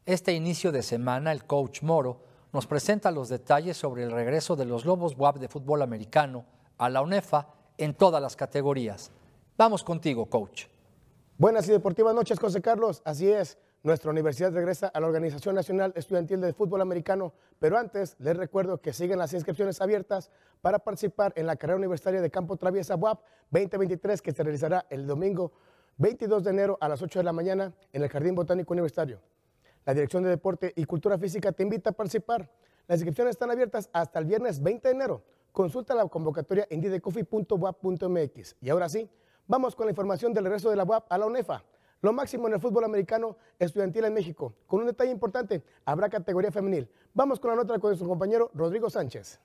Este 0.04 0.34
inicio 0.34 0.70
de 0.70 0.82
semana, 0.82 1.32
el 1.32 1.46
coach 1.46 1.82
Moro 1.82 2.24
nos 2.52 2.66
presenta 2.66 3.10
los 3.10 3.30
detalles 3.30 3.78
sobre 3.78 4.04
el 4.04 4.10
regreso 4.10 4.54
de 4.54 4.66
los 4.66 4.84
Lobos 4.84 5.14
WAP 5.16 5.38
de 5.38 5.48
fútbol 5.48 5.80
americano 5.80 6.44
a 6.76 6.90
la 6.90 7.00
UNEFA 7.00 7.54
en 7.78 7.94
todas 7.94 8.20
las 8.20 8.36
categorías. 8.36 9.10
Vamos 9.56 9.82
contigo, 9.82 10.26
coach. 10.26 10.66
Buenas 11.38 11.68
y 11.68 11.72
deportivas 11.72 12.14
noches, 12.14 12.38
José 12.38 12.60
Carlos. 12.60 13.00
Así 13.04 13.30
es, 13.30 13.56
nuestra 13.84 14.10
universidad 14.10 14.52
regresa 14.52 14.88
a 14.88 15.00
la 15.00 15.06
Organización 15.06 15.54
Nacional 15.54 15.92
Estudiantil 15.94 16.40
de 16.40 16.52
Fútbol 16.52 16.80
Americano, 16.80 17.32
pero 17.60 17.78
antes 17.78 18.16
les 18.18 18.36
recuerdo 18.36 18.80
que 18.80 18.92
siguen 18.92 19.18
las 19.18 19.32
inscripciones 19.32 19.80
abiertas 19.80 20.30
para 20.60 20.80
participar 20.80 21.32
en 21.36 21.46
la 21.46 21.56
carrera 21.56 21.78
universitaria 21.78 22.20
de 22.20 22.30
Campo 22.30 22.56
Traviesa 22.56 22.96
WAP 22.96 23.20
2023 23.50 24.20
que 24.20 24.32
se 24.32 24.42
realizará 24.42 24.86
el 24.90 25.06
domingo 25.06 25.52
22 25.98 26.42
de 26.42 26.50
enero 26.50 26.78
a 26.80 26.88
las 26.88 27.02
8 27.02 27.20
de 27.20 27.24
la 27.24 27.32
mañana 27.32 27.72
en 27.92 28.02
el 28.02 28.08
Jardín 28.08 28.34
Botánico 28.34 28.72
Universitario. 28.72 29.20
La 29.84 29.94
Dirección 29.94 30.24
de 30.24 30.30
Deporte 30.30 30.72
y 30.74 30.84
Cultura 30.84 31.16
Física 31.16 31.52
te 31.52 31.62
invita 31.62 31.90
a 31.90 31.92
participar. 31.92 32.50
Las 32.88 32.98
inscripciones 32.98 33.32
están 33.32 33.50
abiertas 33.50 33.88
hasta 33.92 34.18
el 34.18 34.24
viernes 34.24 34.62
20 34.62 34.88
de 34.88 34.94
enero. 34.94 35.22
Consulta 35.58 35.92
la 35.92 36.06
convocatoria 36.06 36.68
en 36.70 36.80
didecofi.wap.mx. 36.80 38.56
Y 38.60 38.70
ahora 38.70 38.88
sí, 38.88 39.10
vamos 39.48 39.74
con 39.74 39.86
la 39.86 39.90
información 39.90 40.32
del 40.32 40.44
regreso 40.44 40.70
de 40.70 40.76
la 40.76 40.84
UAP 40.84 41.10
a 41.10 41.18
la 41.18 41.26
UNEFA. 41.26 41.64
Lo 42.00 42.12
máximo 42.12 42.46
en 42.46 42.54
el 42.54 42.60
fútbol 42.60 42.84
americano 42.84 43.36
estudiantil 43.58 44.04
en 44.04 44.14
México. 44.14 44.54
Con 44.68 44.82
un 44.82 44.86
detalle 44.86 45.10
importante, 45.10 45.64
habrá 45.84 46.08
categoría 46.08 46.52
femenil. 46.52 46.88
Vamos 47.12 47.40
con 47.40 47.50
la 47.50 47.56
nota 47.56 47.76
con 47.80 47.96
su 47.96 48.06
compañero 48.06 48.52
Rodrigo 48.54 48.88
Sánchez. 48.88 49.40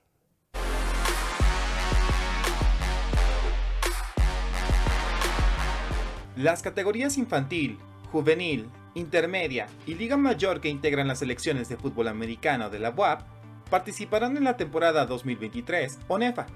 Las 6.35 6.61
categorías 6.61 7.17
infantil, 7.17 7.79
juvenil, 8.11 8.69
intermedia 8.93 9.65
y 9.87 9.95
liga 9.95 10.15
mayor 10.15 10.61
que 10.61 10.69
integran 10.69 11.07
las 11.07 11.17
selecciones 11.17 11.69
de 11.69 11.77
fútbol 11.77 12.07
americano 12.07 12.69
de 12.69 12.77
la 12.77 12.91
UAP 12.91 13.42
participarán 13.69 14.37
en 14.37 14.43
la 14.43 14.57
temporada 14.57 15.05
2023 15.05 15.99
ONEFA, 16.07 16.47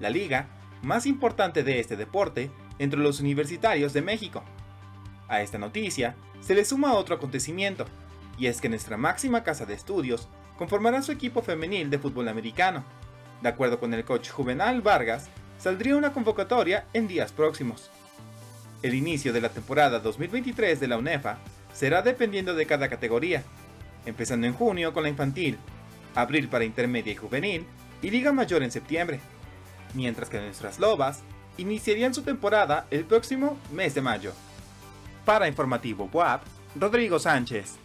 la 0.00 0.10
liga 0.10 0.48
más 0.82 1.06
importante 1.06 1.62
de 1.62 1.80
este 1.80 1.96
deporte 1.96 2.50
entre 2.78 3.00
los 3.00 3.20
universitarios 3.20 3.92
de 3.92 4.02
México. 4.02 4.42
A 5.28 5.42
esta 5.42 5.58
noticia 5.58 6.14
se 6.40 6.54
le 6.54 6.64
suma 6.64 6.94
otro 6.94 7.16
acontecimiento, 7.16 7.86
y 8.38 8.46
es 8.46 8.60
que 8.60 8.68
nuestra 8.68 8.96
máxima 8.96 9.42
casa 9.42 9.66
de 9.66 9.74
estudios 9.74 10.28
conformará 10.56 11.02
su 11.02 11.12
equipo 11.12 11.42
femenil 11.42 11.90
de 11.90 11.98
fútbol 11.98 12.28
americano. 12.28 12.84
De 13.42 13.48
acuerdo 13.48 13.78
con 13.80 13.94
el 13.94 14.04
coach 14.04 14.30
Juvenal 14.30 14.80
Vargas, 14.80 15.28
saldría 15.58 15.96
una 15.96 16.12
convocatoria 16.12 16.86
en 16.92 17.08
días 17.08 17.32
próximos. 17.32 17.90
El 18.82 18.94
inicio 18.94 19.32
de 19.32 19.40
la 19.40 19.48
temporada 19.48 19.98
2023 19.98 20.78
de 20.78 20.88
la 20.88 20.98
UNEFA 20.98 21.38
será 21.72 22.02
dependiendo 22.02 22.54
de 22.54 22.66
cada 22.66 22.88
categoría, 22.88 23.42
empezando 24.06 24.46
en 24.46 24.54
junio 24.54 24.92
con 24.92 25.02
la 25.02 25.08
infantil, 25.08 25.58
abril 26.18 26.48
para 26.48 26.64
intermedia 26.64 27.12
y 27.12 27.16
juvenil 27.16 27.64
y 28.02 28.10
Liga 28.10 28.32
Mayor 28.32 28.62
en 28.64 28.72
septiembre, 28.72 29.20
mientras 29.94 30.28
que 30.28 30.40
nuestras 30.40 30.78
lobas 30.80 31.22
iniciarían 31.56 32.12
su 32.12 32.22
temporada 32.22 32.86
el 32.90 33.04
próximo 33.04 33.56
mes 33.72 33.94
de 33.94 34.02
mayo. 34.02 34.32
Para 35.24 35.46
Informativo 35.46 36.08
WAP, 36.12 36.42
Rodrigo 36.74 37.18
Sánchez. 37.18 37.76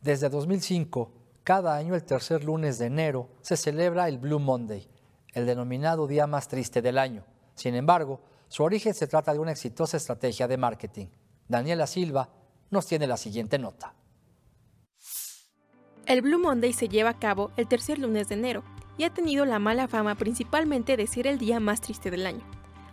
Desde 0.00 0.28
2005, 0.28 1.12
cada 1.42 1.76
año 1.76 1.94
el 1.94 2.04
tercer 2.04 2.42
lunes 2.44 2.78
de 2.78 2.86
enero 2.86 3.28
se 3.42 3.56
celebra 3.56 4.08
el 4.08 4.18
Blue 4.18 4.38
Monday, 4.38 4.88
el 5.34 5.44
denominado 5.46 6.06
día 6.06 6.26
más 6.26 6.48
triste 6.48 6.80
del 6.80 6.96
año. 6.96 7.24
Sin 7.54 7.74
embargo, 7.74 8.20
su 8.48 8.62
origen 8.62 8.94
se 8.94 9.08
trata 9.08 9.32
de 9.32 9.40
una 9.40 9.50
exitosa 9.50 9.96
estrategia 9.96 10.46
de 10.48 10.56
marketing. 10.56 11.06
Daniela 11.48 11.86
Silva 11.86 12.30
nos 12.70 12.86
tiene 12.86 13.06
la 13.06 13.16
siguiente 13.16 13.58
nota. 13.58 13.94
El 16.06 16.22
Blue 16.22 16.38
Monday 16.38 16.72
se 16.72 16.88
lleva 16.88 17.10
a 17.10 17.18
cabo 17.18 17.50
el 17.56 17.66
tercer 17.66 17.98
lunes 17.98 18.28
de 18.28 18.36
enero 18.36 18.62
y 18.96 19.04
ha 19.04 19.12
tenido 19.12 19.44
la 19.44 19.58
mala 19.58 19.88
fama 19.88 20.14
principalmente 20.14 20.96
de 20.96 21.06
ser 21.06 21.26
el 21.26 21.38
día 21.38 21.60
más 21.60 21.80
triste 21.80 22.10
del 22.10 22.26
año, 22.26 22.42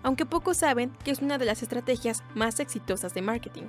aunque 0.02 0.26
pocos 0.26 0.58
saben 0.58 0.92
que 1.04 1.12
es 1.12 1.22
una 1.22 1.38
de 1.38 1.46
las 1.46 1.64
estrategias 1.64 2.24
más 2.36 2.60
exitosas 2.60 3.14
de 3.14 3.22
marketing, 3.22 3.64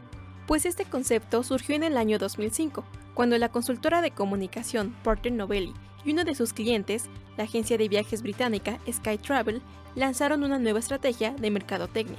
pues 0.46 0.66
este 0.66 0.84
concepto 0.84 1.42
surgió 1.42 1.74
en 1.74 1.84
el 1.84 1.96
año 1.96 2.18
2005, 2.18 2.84
cuando 3.14 3.38
la 3.38 3.50
consultora 3.50 4.02
de 4.02 4.10
comunicación 4.10 4.94
Porter 5.02 5.32
Novelli 5.32 5.72
y 6.04 6.12
uno 6.12 6.24
de 6.24 6.34
sus 6.34 6.52
clientes, 6.52 7.04
la 7.36 7.44
agencia 7.44 7.78
de 7.78 7.88
viajes 7.88 8.22
británica 8.22 8.78
Sky 8.90 9.18
Travel, 9.18 9.62
lanzaron 9.94 10.42
una 10.42 10.58
nueva 10.58 10.80
estrategia 10.80 11.32
de 11.32 11.50
mercadotecnia. 11.50 12.18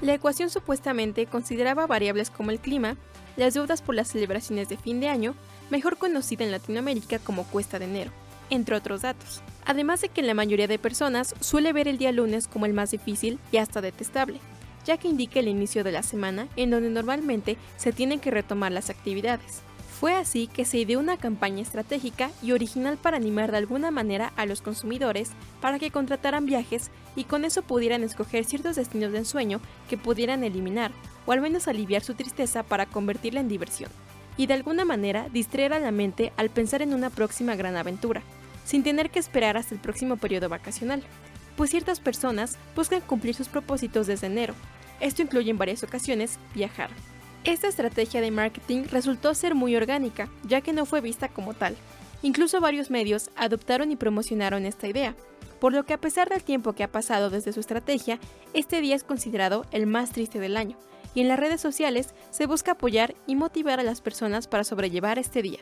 La 0.00 0.14
ecuación 0.14 0.50
supuestamente 0.50 1.26
consideraba 1.26 1.86
variables 1.86 2.30
como 2.30 2.50
el 2.50 2.60
clima, 2.60 2.96
las 3.36 3.54
deudas 3.54 3.82
por 3.82 3.94
las 3.94 4.08
celebraciones 4.08 4.68
de 4.68 4.76
fin 4.76 5.00
de 5.00 5.08
año, 5.08 5.34
mejor 5.70 5.98
conocida 5.98 6.44
en 6.44 6.50
Latinoamérica 6.50 7.18
como 7.18 7.44
cuesta 7.44 7.78
de 7.78 7.86
enero, 7.86 8.10
entre 8.50 8.76
otros 8.76 9.02
datos. 9.02 9.42
Además 9.64 10.00
de 10.00 10.08
que 10.08 10.22
la 10.22 10.34
mayoría 10.34 10.68
de 10.68 10.78
personas 10.78 11.34
suele 11.40 11.72
ver 11.72 11.88
el 11.88 11.98
día 11.98 12.12
lunes 12.12 12.46
como 12.46 12.66
el 12.66 12.72
más 12.72 12.90
difícil 12.90 13.38
y 13.52 13.58
hasta 13.58 13.80
detestable, 13.80 14.40
ya 14.84 14.96
que 14.96 15.08
indica 15.08 15.40
el 15.40 15.48
inicio 15.48 15.84
de 15.84 15.92
la 15.92 16.02
semana 16.02 16.48
en 16.56 16.70
donde 16.70 16.90
normalmente 16.90 17.56
se 17.76 17.92
tienen 17.92 18.20
que 18.20 18.30
retomar 18.30 18.72
las 18.72 18.90
actividades. 18.90 19.62
Fue 19.98 20.14
así 20.14 20.46
que 20.46 20.66
se 20.66 20.76
ideó 20.76 21.00
una 21.00 21.16
campaña 21.16 21.62
estratégica 21.62 22.30
y 22.42 22.52
original 22.52 22.98
para 22.98 23.16
animar 23.16 23.50
de 23.50 23.56
alguna 23.56 23.90
manera 23.90 24.30
a 24.36 24.44
los 24.44 24.60
consumidores 24.60 25.30
para 25.62 25.78
que 25.78 25.90
contrataran 25.90 26.44
viajes 26.44 26.90
y 27.14 27.24
con 27.24 27.46
eso 27.46 27.62
pudieran 27.62 28.04
escoger 28.04 28.44
ciertos 28.44 28.76
destinos 28.76 29.12
de 29.12 29.18
ensueño 29.18 29.58
que 29.88 29.96
pudieran 29.96 30.44
eliminar 30.44 30.92
o 31.24 31.32
al 31.32 31.40
menos 31.40 31.66
aliviar 31.66 32.04
su 32.04 32.12
tristeza 32.12 32.62
para 32.62 32.84
convertirla 32.84 33.40
en 33.40 33.48
diversión. 33.48 33.90
Y 34.36 34.46
de 34.46 34.52
alguna 34.52 34.84
manera 34.84 35.30
distraer 35.32 35.72
a 35.72 35.80
la 35.80 35.92
mente 35.92 36.30
al 36.36 36.50
pensar 36.50 36.82
en 36.82 36.92
una 36.92 37.08
próxima 37.08 37.56
gran 37.56 37.74
aventura, 37.74 38.22
sin 38.66 38.82
tener 38.82 39.08
que 39.08 39.18
esperar 39.18 39.56
hasta 39.56 39.74
el 39.74 39.80
próximo 39.80 40.18
periodo 40.18 40.50
vacacional, 40.50 41.02
pues 41.56 41.70
ciertas 41.70 42.00
personas 42.00 42.58
buscan 42.74 43.00
cumplir 43.00 43.34
sus 43.34 43.48
propósitos 43.48 44.06
desde 44.06 44.26
enero. 44.26 44.52
Esto 45.00 45.22
incluye 45.22 45.50
en 45.50 45.56
varias 45.56 45.82
ocasiones 45.82 46.38
viajar. 46.54 46.90
Esta 47.46 47.68
estrategia 47.68 48.20
de 48.20 48.32
marketing 48.32 48.86
resultó 48.90 49.32
ser 49.32 49.54
muy 49.54 49.76
orgánica, 49.76 50.28
ya 50.42 50.62
que 50.62 50.72
no 50.72 50.84
fue 50.84 51.00
vista 51.00 51.28
como 51.28 51.54
tal. 51.54 51.76
Incluso 52.22 52.60
varios 52.60 52.90
medios 52.90 53.30
adoptaron 53.36 53.92
y 53.92 53.96
promocionaron 53.96 54.66
esta 54.66 54.88
idea, 54.88 55.14
por 55.60 55.72
lo 55.72 55.84
que 55.84 55.94
a 55.94 56.00
pesar 56.00 56.28
del 56.28 56.42
tiempo 56.42 56.72
que 56.72 56.82
ha 56.82 56.90
pasado 56.90 57.30
desde 57.30 57.52
su 57.52 57.60
estrategia, 57.60 58.18
este 58.52 58.80
día 58.80 58.96
es 58.96 59.04
considerado 59.04 59.64
el 59.70 59.86
más 59.86 60.10
triste 60.10 60.40
del 60.40 60.56
año, 60.56 60.76
y 61.14 61.20
en 61.20 61.28
las 61.28 61.38
redes 61.38 61.60
sociales 61.60 62.16
se 62.30 62.46
busca 62.46 62.72
apoyar 62.72 63.14
y 63.28 63.36
motivar 63.36 63.78
a 63.78 63.84
las 63.84 64.00
personas 64.00 64.48
para 64.48 64.64
sobrellevar 64.64 65.20
este 65.20 65.40
día. 65.40 65.60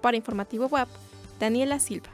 Para 0.00 0.16
Informativo 0.16 0.66
WAP, 0.66 0.88
Daniela 1.40 1.80
Silva. 1.80 2.10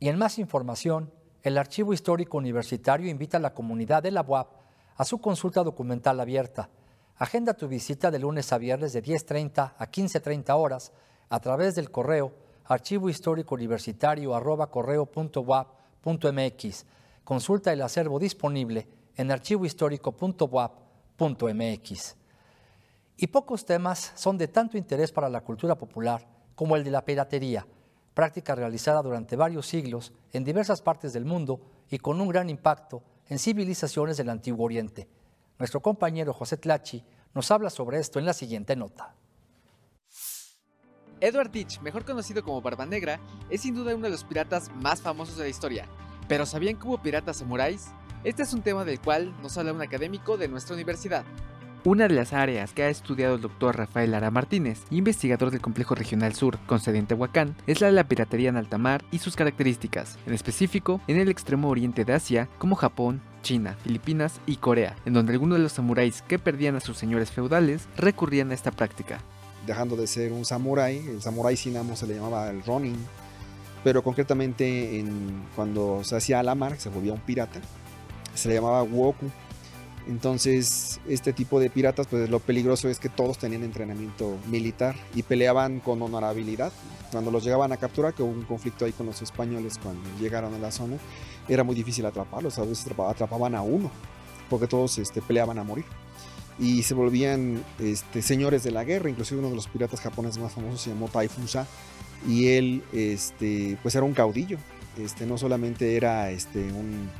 Y 0.00 0.08
en 0.08 0.18
más 0.18 0.36
información, 0.40 1.12
el 1.44 1.58
Archivo 1.58 1.92
Histórico 1.92 2.38
Universitario 2.38 3.08
invita 3.08 3.36
a 3.36 3.40
la 3.40 3.54
comunidad 3.54 4.02
de 4.02 4.10
la 4.10 4.22
UAP 4.22 4.65
a 4.96 5.04
su 5.04 5.18
consulta 5.18 5.62
documental 5.62 6.18
abierta. 6.20 6.70
Agenda 7.16 7.54
tu 7.54 7.68
visita 7.68 8.10
de 8.10 8.18
lunes 8.18 8.52
a 8.52 8.58
viernes 8.58 8.92
de 8.92 9.02
10.30 9.02 9.72
a 9.78 9.90
15.30 9.90 10.54
horas 10.56 10.92
a 11.28 11.40
través 11.40 11.74
del 11.74 11.90
correo 11.90 12.32
archivo. 12.64 13.08
Consulta 17.24 17.72
el 17.72 17.82
acervo 17.82 18.18
disponible 18.18 18.88
en 19.16 19.30
archivohistórico.wap.mx. 19.30 22.16
Y 23.18 23.28
pocos 23.28 23.64
temas 23.64 24.12
son 24.14 24.36
de 24.36 24.48
tanto 24.48 24.76
interés 24.76 25.10
para 25.10 25.30
la 25.30 25.40
cultura 25.40 25.76
popular 25.76 26.26
como 26.54 26.76
el 26.76 26.84
de 26.84 26.90
la 26.90 27.02
piratería, 27.04 27.66
práctica 28.14 28.54
realizada 28.54 29.00
durante 29.02 29.36
varios 29.36 29.66
siglos 29.66 30.12
en 30.32 30.44
diversas 30.44 30.82
partes 30.82 31.14
del 31.14 31.24
mundo 31.24 31.60
y 31.90 31.98
con 31.98 32.20
un 32.20 32.28
gran 32.28 32.50
impacto 32.50 33.02
en 33.28 33.38
civilizaciones 33.38 34.16
del 34.16 34.30
Antiguo 34.30 34.64
Oriente. 34.64 35.08
Nuestro 35.58 35.80
compañero 35.80 36.32
José 36.32 36.56
Tlachi 36.56 37.04
nos 37.34 37.50
habla 37.50 37.70
sobre 37.70 37.98
esto 37.98 38.18
en 38.18 38.26
la 38.26 38.32
siguiente 38.32 38.76
nota. 38.76 39.14
Edward 41.20 41.50
Teach, 41.50 41.80
mejor 41.80 42.04
conocido 42.04 42.42
como 42.42 42.60
Barba 42.60 42.84
Negra, 42.84 43.20
es 43.48 43.62
sin 43.62 43.74
duda 43.74 43.94
uno 43.94 44.04
de 44.04 44.10
los 44.10 44.24
piratas 44.24 44.70
más 44.76 45.00
famosos 45.00 45.36
de 45.36 45.44
la 45.44 45.48
historia. 45.48 45.88
¿Pero 46.28 46.44
sabían 46.44 46.78
que 46.78 46.86
hubo 46.86 47.02
piratas 47.02 47.38
samuráis? 47.38 47.86
Este 48.22 48.42
es 48.42 48.52
un 48.52 48.62
tema 48.62 48.84
del 48.84 49.00
cual 49.00 49.34
nos 49.40 49.56
habla 49.56 49.72
un 49.72 49.80
académico 49.80 50.36
de 50.36 50.48
nuestra 50.48 50.74
universidad. 50.74 51.24
Una 51.86 52.08
de 52.08 52.14
las 52.14 52.32
áreas 52.32 52.72
que 52.72 52.82
ha 52.82 52.88
estudiado 52.88 53.36
el 53.36 53.40
doctor 53.40 53.76
Rafael 53.76 54.10
Lara 54.10 54.32
Martínez, 54.32 54.80
investigador 54.90 55.52
del 55.52 55.60
Complejo 55.60 55.94
Regional 55.94 56.34
Sur 56.34 56.58
con 56.66 56.80
sede 56.80 56.98
en 56.98 57.06
Tehuacán, 57.06 57.54
es 57.68 57.80
la 57.80 57.86
de 57.86 57.92
la 57.92 58.08
piratería 58.08 58.48
en 58.48 58.56
alta 58.56 58.76
mar 58.76 59.04
y 59.12 59.18
sus 59.18 59.36
características, 59.36 60.18
en 60.26 60.34
específico 60.34 61.00
en 61.06 61.18
el 61.18 61.28
extremo 61.28 61.68
oriente 61.68 62.04
de 62.04 62.12
Asia, 62.12 62.48
como 62.58 62.74
Japón, 62.74 63.22
China, 63.44 63.76
Filipinas 63.84 64.40
y 64.46 64.56
Corea, 64.56 64.96
en 65.04 65.12
donde 65.12 65.32
algunos 65.32 65.58
de 65.58 65.62
los 65.62 65.74
samuráis 65.74 66.22
que 66.22 66.40
perdían 66.40 66.74
a 66.74 66.80
sus 66.80 66.98
señores 66.98 67.30
feudales 67.30 67.86
recurrían 67.96 68.50
a 68.50 68.54
esta 68.54 68.72
práctica. 68.72 69.20
Dejando 69.64 69.94
de 69.94 70.08
ser 70.08 70.32
un 70.32 70.44
samurái, 70.44 71.06
el 71.06 71.22
samurái 71.22 71.56
sinamo 71.56 71.94
se 71.94 72.08
le 72.08 72.16
llamaba 72.16 72.50
el 72.50 72.64
ronin, 72.64 72.96
pero 73.84 74.02
concretamente 74.02 74.98
en, 74.98 75.44
cuando 75.54 76.02
se 76.02 76.16
hacía 76.16 76.40
a 76.40 76.42
la 76.42 76.56
mar, 76.56 76.80
se 76.80 76.88
volvía 76.88 77.12
un 77.12 77.20
pirata, 77.20 77.60
se 78.34 78.48
le 78.48 78.56
llamaba 78.56 78.82
woku. 78.82 79.30
Entonces, 80.08 81.00
este 81.08 81.32
tipo 81.32 81.58
de 81.58 81.68
piratas, 81.68 82.06
pues 82.06 82.30
lo 82.30 82.38
peligroso 82.38 82.88
es 82.88 83.00
que 83.00 83.08
todos 83.08 83.38
tenían 83.38 83.64
entrenamiento 83.64 84.38
militar 84.46 84.94
y 85.14 85.24
peleaban 85.24 85.80
con 85.80 86.00
honorabilidad. 86.00 86.72
Cuando 87.10 87.30
los 87.32 87.42
llegaban 87.42 87.72
a 87.72 87.76
capturar, 87.76 88.14
que 88.14 88.22
hubo 88.22 88.30
un 88.30 88.44
conflicto 88.44 88.84
ahí 88.84 88.92
con 88.92 89.06
los 89.06 89.20
españoles 89.22 89.78
cuando 89.82 90.08
llegaron 90.20 90.54
a 90.54 90.58
la 90.58 90.70
zona, 90.70 90.96
era 91.48 91.64
muy 91.64 91.74
difícil 91.74 92.06
atraparlos, 92.06 92.58
a 92.58 92.62
veces 92.62 92.86
atrapaban 92.86 93.54
a 93.56 93.62
uno, 93.62 93.90
porque 94.48 94.68
todos 94.68 94.98
este, 94.98 95.20
peleaban 95.22 95.58
a 95.58 95.64
morir. 95.64 95.84
Y 96.58 96.84
se 96.84 96.94
volvían 96.94 97.64
este, 97.80 98.22
señores 98.22 98.62
de 98.62 98.70
la 98.70 98.84
guerra, 98.84 99.10
inclusive 99.10 99.40
uno 99.40 99.50
de 99.50 99.56
los 99.56 99.66
piratas 99.66 100.00
japoneses 100.00 100.40
más 100.40 100.52
famosos 100.52 100.80
se 100.80 100.90
llamó 100.90 101.08
Taifusa, 101.08 101.66
y 102.28 102.48
él 102.48 102.82
este, 102.92 103.76
pues 103.82 103.94
era 103.94 104.04
un 104.04 104.14
caudillo, 104.14 104.58
este, 104.98 105.26
no 105.26 105.36
solamente 105.36 105.96
era 105.96 106.30
este, 106.30 106.60
un 106.72 107.10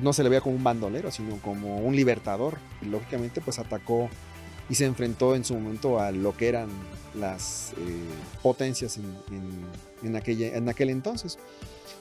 no 0.00 0.12
se 0.12 0.22
le 0.22 0.28
veía 0.28 0.40
como 0.40 0.56
un 0.56 0.64
bandolero, 0.64 1.10
sino 1.10 1.36
como 1.40 1.78
un 1.78 1.94
libertador. 1.94 2.58
Y 2.82 2.86
lógicamente 2.86 3.40
pues 3.40 3.58
atacó 3.58 4.08
y 4.68 4.74
se 4.74 4.84
enfrentó 4.84 5.34
en 5.34 5.44
su 5.44 5.54
momento 5.54 6.00
a 6.00 6.10
lo 6.10 6.36
que 6.36 6.48
eran 6.48 6.68
las 7.14 7.72
eh, 7.78 8.04
potencias 8.42 8.98
en, 10.02 10.16
aquella, 10.16 10.56
en 10.56 10.68
aquel 10.68 10.90
entonces. 10.90 11.38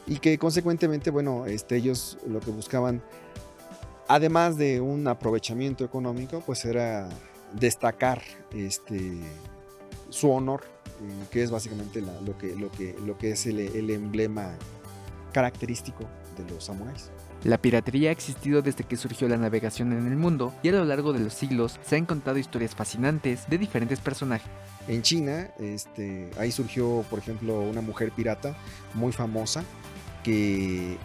Y 0.08 0.18
que 0.18 0.38
consecuentemente, 0.38 1.10
bueno, 1.10 1.46
este, 1.46 1.78
ellos 1.78 2.18
lo 2.28 2.40
que 2.40 2.52
buscaban, 2.52 3.02
además 4.08 4.58
de 4.58 4.82
un 4.82 5.08
aprovechamiento 5.08 5.84
económico, 5.84 6.42
pues 6.46 6.66
era 6.66 7.10
destacar 7.54 8.22
este, 8.54 9.20
su 10.10 10.32
honor, 10.32 10.64
eh, 11.02 11.26
que 11.32 11.44
es 11.44 11.52
básicamente 11.52 12.02
lo, 12.02 12.38
que, 12.38 12.56
lo, 12.56 12.72
que, 12.72 12.96
lo 13.06 13.18
que 13.18 13.32
es 13.32 13.46
el 13.46 13.90
emblema 13.90 14.56
característico 15.32 16.06
de 16.36 16.50
los 16.50 16.66
samuráis. 16.66 17.12
La 17.44 17.60
piratería 17.60 18.10
ha 18.10 18.12
existido 18.12 18.62
desde 18.62 18.84
que 18.84 18.98
surgió 18.98 19.28
la 19.28 19.38
navegación 19.38 19.92
en 19.94 20.08
el 20.08 20.18
mundo 20.18 20.54
y 20.64 20.70
a 20.70 20.72
lo 20.72 20.86
largo 20.86 21.14
de 21.14 21.20
los 21.20 21.34
siglos 21.34 21.80
se 21.86 21.96
han 21.96 22.06
contado 22.06 22.38
historias 22.38 22.74
fascinantes 22.74 23.48
de 23.48 23.58
diferentes 23.58 24.00
personajes. 24.00 24.50
En 24.88 25.02
China, 25.02 25.50
este, 25.60 26.32
ahí 26.40 26.52
surgió, 26.52 27.04
por 27.10 27.20
ejemplo, 27.20 27.60
una 27.62 27.82
mujer 27.82 28.12
pirata 28.12 28.56
muy 28.94 29.12
famosa 29.12 29.64
que 30.24 30.94
eh, 30.94 30.98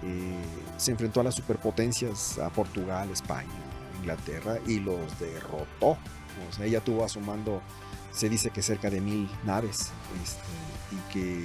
se 0.79 0.93
enfrentó 0.93 1.21
a 1.21 1.25
las 1.25 1.35
superpotencias, 1.35 2.39
a 2.39 2.49
Portugal, 2.49 3.11
España, 3.11 3.49
Inglaterra, 3.99 4.59
y 4.67 4.81
los 4.81 5.19
derrotó. 5.19 5.99
O 6.49 6.53
sea, 6.53 6.65
ella 6.65 6.81
tuvo 6.81 7.05
a 7.05 7.09
su 7.11 7.21
mando, 7.21 7.61
se 8.13 8.31
dice 8.31 8.49
que 8.49 8.63
cerca 8.63 8.89
de 8.89 9.03
mil 9.03 9.29
naves, 9.45 9.91
este, 10.23 10.43
y 10.91 11.13
que 11.13 11.45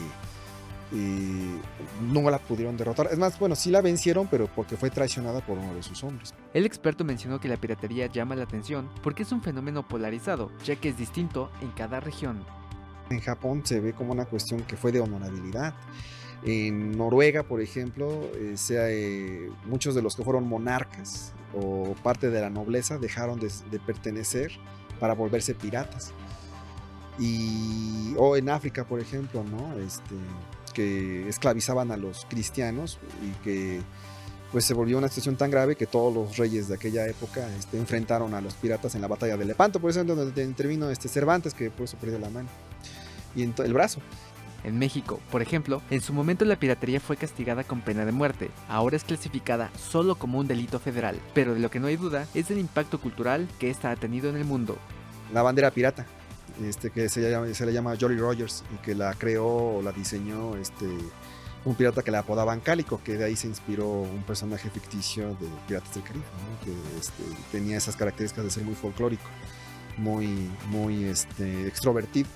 y 0.92 1.60
no 2.12 2.30
la 2.30 2.38
pudieron 2.40 2.78
derrotar. 2.78 3.10
Es 3.12 3.18
más, 3.18 3.40
bueno, 3.40 3.56
sí 3.56 3.72
la 3.72 3.82
vencieron, 3.82 4.28
pero 4.28 4.48
porque 4.48 4.78
fue 4.78 4.90
traicionada 4.90 5.42
por 5.42 5.58
uno 5.58 5.74
de 5.74 5.84
sus 5.84 6.04
hombres. 6.04 6.34
El 6.54 6.66
experto 6.66 7.04
mencionó 7.04 7.40
que 7.40 7.48
la 7.48 7.58
piratería 7.58 8.08
llama 8.08 8.36
la 8.36 8.44
atención 8.44 8.90
porque 9.02 9.24
es 9.24 9.32
un 9.32 9.42
fenómeno 9.42 9.88
polarizado, 9.88 10.52
ya 10.64 10.76
que 10.76 10.90
es 10.90 10.98
distinto 10.98 11.52
en 11.62 11.72
cada 11.72 12.00
región. 12.00 12.44
En 13.10 13.20
Japón 13.20 13.62
se 13.66 13.80
ve 13.80 13.94
como 13.94 14.12
una 14.12 14.26
cuestión 14.26 14.62
que 14.62 14.78
fue 14.78 14.92
de 14.92 15.00
honorabilidad. 15.00 15.74
En 16.44 16.96
Noruega, 16.98 17.44
por 17.44 17.62
ejemplo, 17.62 18.30
eh, 18.36 18.54
sea, 18.56 18.90
eh, 18.90 19.50
muchos 19.66 19.96
de 19.96 20.02
los 20.02 20.16
que 20.16 20.24
fueron 20.24 20.48
monarcas 20.48 21.34
o 21.56 21.96
parte 22.04 22.30
de 22.30 22.42
la 22.42 22.50
nobleza 22.50 22.98
dejaron 22.98 23.40
de, 23.40 23.50
de 23.72 23.80
pertenecer 23.80 24.52
para 25.00 25.14
volverse 25.14 25.56
piratas. 25.56 26.14
Y, 27.18 28.14
o 28.18 28.36
en 28.36 28.50
África, 28.50 28.84
por 28.84 29.00
ejemplo, 29.00 29.44
¿no? 29.44 29.78
Este, 29.80 30.16
que 30.76 31.28
esclavizaban 31.28 31.90
a 31.92 31.98
los 31.98 32.28
cristianos 32.30 33.00
y 33.24 33.32
que 33.44 33.82
pues 34.52 34.66
se 34.66 34.74
volvió 34.74 34.98
una 34.98 35.08
situación 35.08 35.36
tan 35.36 35.50
grave 35.50 35.76
que 35.76 35.88
todos 35.88 36.14
los 36.14 36.38
reyes 36.38 36.68
de 36.68 36.76
aquella 36.76 37.08
época 37.08 37.48
este, 37.58 37.78
enfrentaron 37.78 38.34
a 38.36 38.42
los 38.42 38.54
piratas 38.54 38.96
en 38.96 39.02
la 39.02 39.08
batalla 39.08 39.36
de 39.36 39.46
Lepanto, 39.46 39.80
por 39.80 39.90
eso 39.90 40.02
es 40.02 40.08
donde 40.08 40.44
intervino 40.44 40.90
este 40.90 41.10
Cervantes, 41.10 41.54
que 41.54 41.72
por 41.72 41.86
eso 41.86 41.98
perdió 41.98 42.20
la 42.20 42.30
mano 42.30 42.48
y 43.36 43.44
el 43.44 43.74
brazo. 43.74 44.00
En 44.64 44.80
México, 44.80 45.20
por 45.30 45.42
ejemplo, 45.42 45.82
en 45.92 46.02
su 46.02 46.12
momento 46.12 46.44
la 46.46 46.56
piratería 46.56 47.00
fue 47.00 47.18
castigada 47.18 47.64
con 47.64 47.82
pena 47.82 48.06
de 48.06 48.12
muerte, 48.12 48.50
ahora 48.68 48.96
es 48.96 49.04
clasificada 49.04 49.72
solo 49.78 50.16
como 50.16 50.40
un 50.40 50.48
delito 50.48 50.80
federal, 50.80 51.20
pero 51.34 51.54
de 51.54 51.60
lo 51.60 51.70
que 51.70 51.80
no 51.80 51.88
hay 51.88 51.98
duda 51.98 52.28
es 52.34 52.50
el 52.50 52.58
impacto 52.58 53.00
cultural 53.00 53.48
que 53.60 53.70
esta 53.70 53.92
ha 53.92 53.96
tenido 53.96 54.30
en 54.30 54.38
el 54.38 54.46
mundo. 54.46 54.78
La 55.34 55.42
bandera 55.42 55.72
pirata, 55.72 56.06
este, 56.64 56.90
que 56.90 57.10
se, 57.10 57.54
se 57.54 57.66
le 57.66 57.74
llama 57.74 57.96
Jolly 58.00 58.18
Rogers 58.18 58.64
y 58.74 58.78
que 58.78 58.96
la 58.96 59.14
creó 59.14 59.78
o 59.78 59.82
la 59.82 59.92
diseñó 59.92 60.56
este, 60.56 60.86
un 61.66 61.76
pirata 61.76 62.04
que 62.04 62.12
le 62.12 62.18
apodaban 62.18 62.60
Cálico, 62.60 63.02
que 63.04 63.18
de 63.18 63.26
ahí 63.26 63.36
se 63.36 63.48
inspiró 63.48 63.88
un 63.88 64.24
personaje 64.24 64.70
ficticio 64.70 65.30
de 65.36 65.48
Piratas 65.68 65.94
del 65.96 66.04
Caribe, 66.04 66.26
que 66.64 67.00
este, 67.00 67.24
tenía 67.52 67.78
esas 67.78 67.96
características 67.96 68.46
de 68.46 68.52
ser 68.52 68.64
muy 68.64 68.76
folclórico, 68.76 69.24
muy, 69.98 70.50
muy 70.68 71.06
este, 71.06 71.68
extrovertido. 71.68 72.30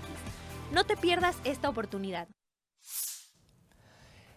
No 0.71 0.83
te 0.85 0.97
pierdas 0.97 1.37
esta 1.43 1.69
oportunidad. 1.69 2.27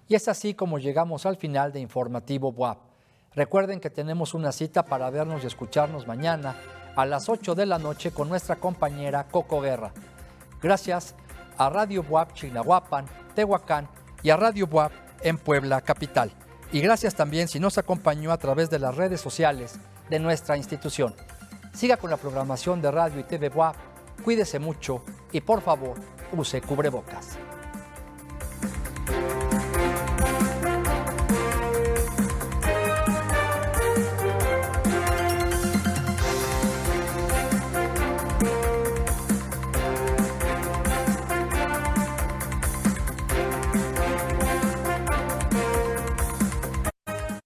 Y 0.07 0.15
es 0.15 0.29
así 0.29 0.53
como 0.55 0.79
llegamos 0.79 1.27
al 1.27 1.37
final 1.37 1.73
de 1.73 1.81
Informativo 1.81 2.51
WAP. 2.51 2.79
Recuerden 3.35 3.81
que 3.81 3.91
tenemos 3.91 4.33
una 4.35 4.53
cita 4.53 4.85
para 4.85 5.11
vernos 5.11 5.43
y 5.45 5.47
escucharnos 5.47 6.07
mañana 6.07 6.57
a 6.99 7.07
las 7.07 7.29
8 7.29 7.55
de 7.55 7.65
la 7.65 7.79
noche 7.79 8.11
con 8.11 8.29
nuestra 8.29 8.57
compañera 8.57 9.29
Coco 9.31 9.61
Guerra. 9.61 9.93
Gracias 10.61 11.15
a 11.57 11.71
Radio 11.71 12.03
WAP 12.03 12.33
Chignahuapan, 12.33 13.07
Tehuacán 13.37 13.89
y 14.25 14.31
a 14.31 14.37
Radio 14.37 14.67
WAP 14.67 14.91
en 15.21 15.39
Puebla 15.39 15.81
Capital. 15.81 16.33
Y 16.73 16.81
gracias 16.81 17.15
también 17.15 17.47
si 17.47 17.61
nos 17.61 17.79
acompañó 17.79 18.33
a 18.33 18.37
través 18.37 18.69
de 18.69 18.81
las 18.81 18.97
redes 18.97 19.21
sociales 19.21 19.79
de 20.11 20.19
nuestra 20.19 20.57
institución. 20.57 21.15
Siga 21.73 21.99
con 21.99 22.11
la 22.11 22.17
programación 22.17 22.83
de 22.83 22.91
Radio 22.91 23.21
y 23.21 23.23
TV 23.23 23.49
WAP, 23.49 23.77
cuídese 24.25 24.59
mucho 24.59 25.05
y 25.31 25.41
por 25.41 25.63
favor 25.63 25.95
use 26.33 26.61
cubrebocas. 26.61 27.39